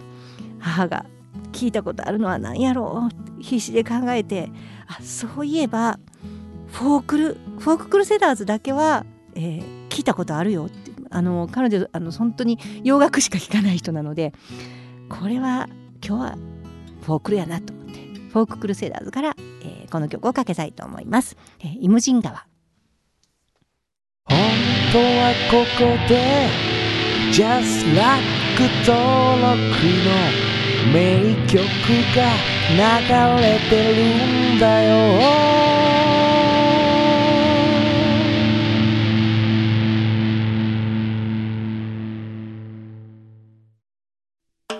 [0.59, 1.05] 母が
[1.51, 4.51] 聞いたことあるのは何やろう必死で考えて
[4.87, 5.99] あそういえば
[6.67, 14.33] フォークルフォーククルセダーズだけは、えー、聞いたことあるよってあの彼女あの本当に洋楽しか聴かない人なので
[15.09, 15.67] これは
[16.05, 16.37] 今日は
[17.10, 17.93] フォークルやなと思って
[18.32, 22.45] フォーククルセダーズから、えー、この曲をかけたいと思います、えー、イムジン河。
[24.26, 24.38] 本
[24.91, 26.47] 当はここで
[27.32, 28.22] Just Like
[28.86, 29.57] 登録
[30.05, 30.12] の
[30.93, 31.57] 名曲
[32.16, 32.30] が
[32.70, 35.68] 流れてるんだよ。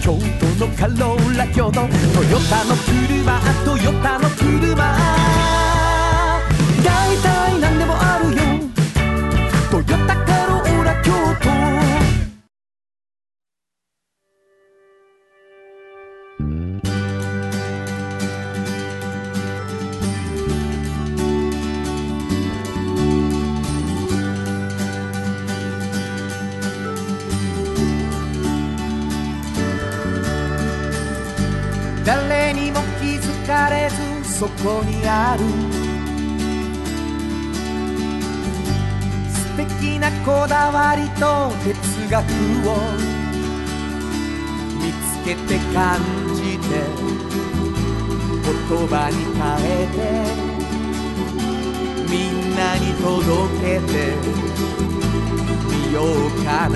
[0.00, 1.72] 京都のカローラ京都。
[1.72, 5.29] トヨタの車トヨタの車。
[34.40, 35.44] そこにある。
[39.28, 42.24] 素敵なこだわりと哲学
[42.66, 42.68] を
[44.80, 46.00] 見つけて感
[46.34, 46.64] じて
[48.46, 50.00] 言葉に変えて
[52.10, 53.12] みんなに届
[53.60, 54.16] けて
[55.68, 56.74] みようかな。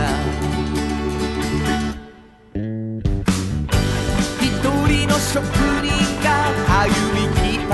[4.43, 4.53] 一
[4.87, 5.41] 人の職
[5.81, 5.84] 人
[6.69, 7.73] 歩み来た。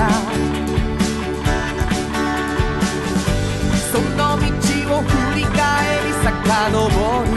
[3.91, 4.43] その道
[4.95, 5.55] を振り返
[6.05, 6.29] り遡
[7.23, 7.27] る。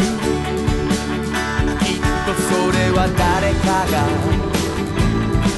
[1.81, 3.95] きっとそれは誰かが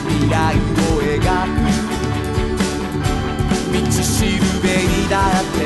[0.08, 1.14] 未来を描
[1.44, 1.56] く。
[3.72, 5.56] 道しるべにだって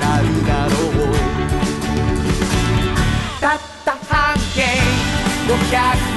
[0.00, 1.14] なるだろう。
[3.40, 4.58] たった半径
[5.48, 6.11] 500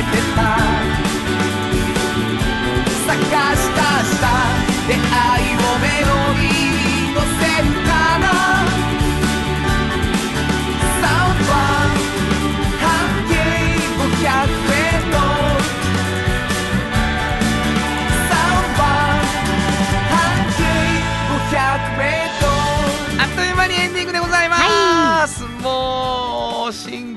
[0.00, 0.89] 隠れて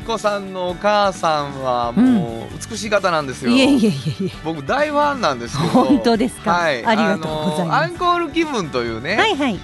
[0.04, 3.91] うしんこさんのお母さんはもう美しい方なんですよ、いえいえい
[4.22, 4.32] えいえ。
[4.43, 5.70] 僕大ファンなんですけど。
[5.70, 6.51] 本当ですか？
[6.51, 7.84] はい、ありがとうございます。
[7.84, 9.60] アンコール気分というね、はいはい。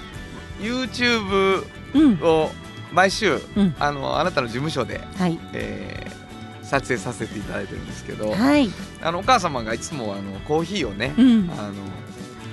[0.60, 2.18] YouTube うん。
[2.22, 2.50] を
[2.92, 3.74] 毎週、うん。
[3.78, 5.38] あのあなたの事務所で、はい。
[5.52, 6.20] えー
[6.62, 8.70] 撮影させていただいてるんですけど、はい。
[9.02, 11.50] あのお母様がいつもあのコーヒーをね、うん。
[11.58, 11.74] あの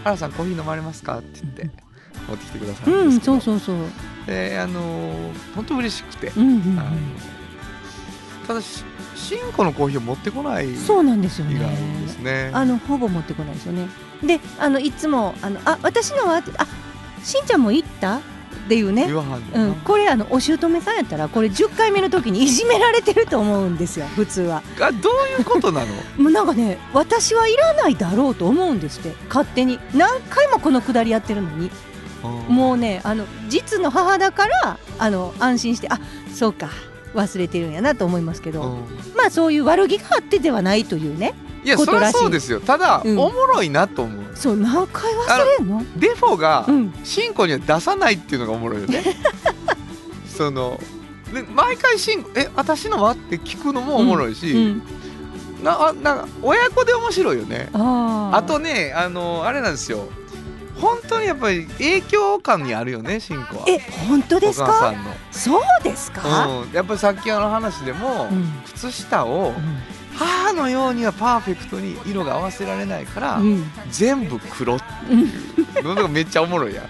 [0.04, 1.20] 原さんコーヒー飲まれますか？
[1.20, 1.70] って言って
[2.28, 3.86] 持ってきてくださるうんんですけど、そうそうそう。
[4.26, 4.82] であの
[5.54, 6.80] 本当嬉しくて、うんうん。
[6.80, 6.98] あの
[8.48, 8.84] ただし
[9.16, 11.78] しんこのコーヒーを持ってこないうんそうなんですよね。
[12.08, 12.50] すね。
[12.54, 13.90] あのほぼ持ってこないですよね。
[14.24, 16.68] であのいつもあのあ私のはあ
[17.24, 18.22] しんちゃんも行ったっ
[18.70, 19.04] ていうね。
[19.54, 24.06] うん、これあのお姑さんやったらこれ10回目の時にいじめられてると思うんですよ。
[24.08, 24.62] 普通は。
[24.80, 25.88] あどういうことなの？
[26.22, 29.14] もうなんかね私はいらないだろうと思うんですって。
[29.28, 29.80] 勝手に。
[29.94, 31.70] 何回もこのくだりやってるのに。
[32.50, 36.00] もうねあの実の母だからあの安心してあ
[36.34, 36.70] そうか
[37.14, 38.70] 忘れてるんやなと思いますけど、うん。
[39.16, 41.34] まあそういう悪気があってではないというね。
[41.64, 42.60] いやそりゃそうですよ。
[42.62, 43.18] ただ、うん。
[43.18, 44.36] おもろいなと思う。
[44.36, 45.84] そう何回忘れんの？
[45.98, 46.94] デフォがうん。
[47.04, 49.04] シンコには出さないっていうのがおもろいよね。
[50.28, 50.80] その
[51.34, 54.84] で毎回シンコえ私のはって聞くのもおもろいし、うん、
[55.64, 57.70] なあなんか親子で面白いよね。
[57.74, 60.08] あとねあのあれなんですよ
[60.80, 63.66] 本当にやっぱり影響感にあるよねシンコは。
[63.68, 64.66] え本当ですか？
[64.66, 65.12] お母さんの。
[65.32, 68.62] そうですか、うん、やっぱりさっきあの話でも、うん。
[68.66, 69.54] 靴下を
[70.16, 73.66] 母のようにはパーフェクトに色が合わせられないから、うん。
[73.90, 75.84] 全部黒っていう。
[75.84, 76.86] のがめっちゃおもろいやん。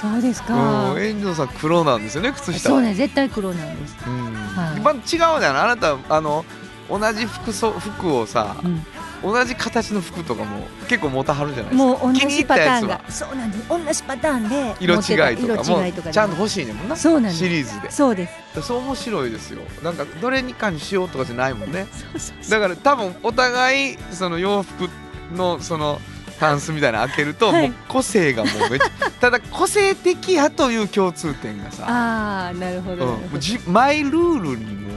[0.00, 2.70] そうですか、うん、遠藤さん黒なんですよね靴下。
[2.70, 2.76] は。
[2.76, 4.34] そうね絶対黒なんです、うん。
[4.34, 4.80] はい。
[4.80, 6.44] まあ違うじゃないあなたあの
[6.88, 8.82] 同じ服装服をさ、うん
[9.22, 11.84] 同じ形の服とかも結構持たはるじゃないですか。
[11.84, 13.00] もう同気に入じパターンが。
[13.08, 13.68] そうなんです。
[13.68, 16.96] 同じパターンで色違いとかもちゃんと欲しいねんもんな。
[16.96, 17.90] そうなんシリーズで。
[17.90, 18.62] そうです。
[18.62, 19.62] そう面白いですよ。
[19.82, 21.86] なんかどれにかにしようとかじゃないもんね。
[21.92, 22.50] そうそうそう。
[22.50, 24.88] だから多分お互いその洋服
[25.34, 26.00] のその
[26.38, 27.68] タンスみたいなの開けると、はい。
[27.68, 34.96] もう個性がもうめっちゃ ただ個性的やという共通点がさ、ああなるほうん、ど、うじマイルールにもう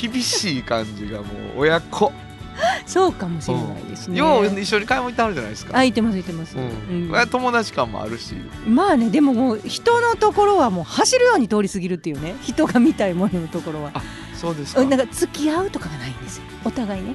[0.00, 1.24] 厳しい感じがも
[1.56, 2.12] う親子、
[2.86, 7.12] そうかもしれないですね、よう一緒に買い物行ってはるじゃないですか、空いてます空いてます、うん。
[7.12, 7.28] うん。
[7.28, 8.34] 友達感もあるし。
[8.66, 12.36] まあねでももう人のところはもう走るように通り過ぎるっていうね。
[12.42, 13.90] 人が見たいもののところは。
[13.94, 14.02] あ
[14.34, 14.80] そうですか。
[14.80, 16.44] うんなんか付き合うとかがないんですよ。
[16.64, 17.14] お互いね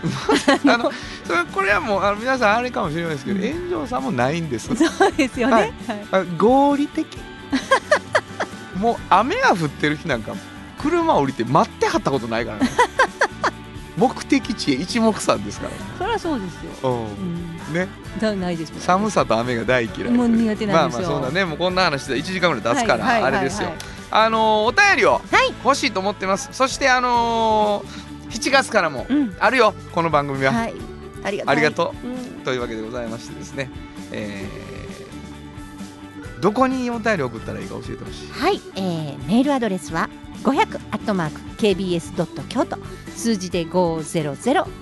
[0.66, 0.90] あの
[1.24, 3.52] それこれはもうあの皆さんあれかもしれないですけど、うん。
[3.70, 4.74] 炎上さんもないんです。
[4.74, 5.72] そうですよね、
[6.10, 6.26] ははい。
[6.38, 7.06] 合理的。
[8.76, 10.34] もう雨が降ってる日なんか
[10.78, 12.70] 車降りて待ってはったことないからね
[14.00, 17.72] 目的地へ一目散ですからそりゃそうですよ、ううん。
[17.72, 17.86] ん、ね。
[18.18, 20.10] だないです寒さと雨が大嫌い。
[20.10, 21.08] もう苦手なんですよ。
[21.10, 21.44] まあまあそんなね。
[21.44, 23.76] もうこんな話で1時間ぐらい経つから、あれですよ、はい
[24.12, 25.52] あのーお便りをはい。
[25.64, 26.48] 欲しいと思ってます。
[26.52, 29.36] そしてあのー7月からもうん。
[29.38, 29.74] あるよ。
[29.92, 30.74] この番組は、はい。
[31.22, 31.94] ありがとうありがと
[32.54, 33.70] いうわけでございましてですね、
[34.12, 34.70] えー
[36.40, 38.30] どこにお便り送ったらいいか教えてほしい。
[38.32, 40.08] はい、えーメールアドレスは
[40.42, 42.78] 500アットマーク KBS ドット京都。
[43.14, 44.00] 数字で500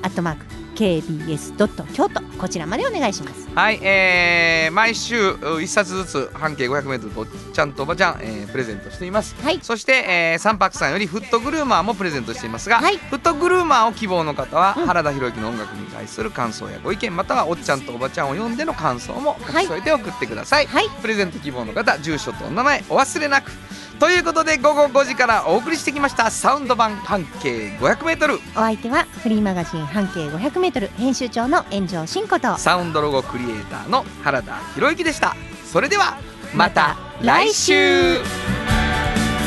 [0.03, 0.45] アットマーク
[0.79, 3.49] KBS ドット京都こちらまでお願いします。
[3.53, 9.35] はい、えー毎週1冊ずつ半径 500m とちゃんとおばちゃん、えープレゼントしています。
[9.43, 9.59] はい。
[9.61, 12.99] そして、えー、三泊さんよりフットグルーマーもプレゼントしていますが、はい。
[12.99, 14.87] フットグルーマーを希望の方は、うん。
[14.87, 20.85] 原田博之の音楽に対する感想やご意見またはおっちゃんとおばちゃんを読んでの感想も書き添えて送ってください、はい。
[21.03, 23.51] プレゼント希望の方住所とお名前お忘れなく。
[23.99, 32.57] ということで午後5時からお送りしてきましたサウンド版半径 500m お相手はフリーマガジン半径 500m 編集長の炎上真子と。
[32.57, 35.37] サウンドロゴクリエイターの原田博之でした。
[35.65, 36.19] それでは
[36.55, 38.19] また来週。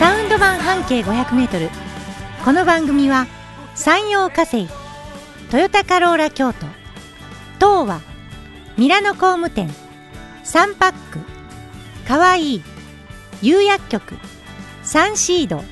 [0.02, 1.70] サウンド版半径 500m
[2.44, 3.28] この番組は
[3.76, 4.68] 山陽火星
[5.52, 6.66] トヨタカローラ京都
[7.60, 8.02] 東和
[8.78, 9.70] ミラノ工務店
[10.44, 11.20] サンパック
[12.08, 12.64] かわいい
[13.44, 14.16] 釉薬局
[14.82, 15.64] サンシード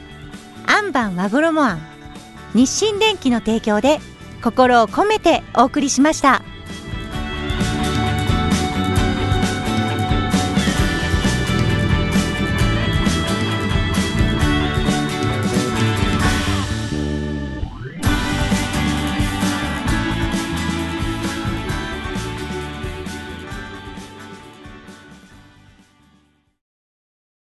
[0.67, 1.88] アンバン和衣あん
[2.53, 3.99] 日清電機の提供で
[4.43, 6.41] 心を込めてお送りしました。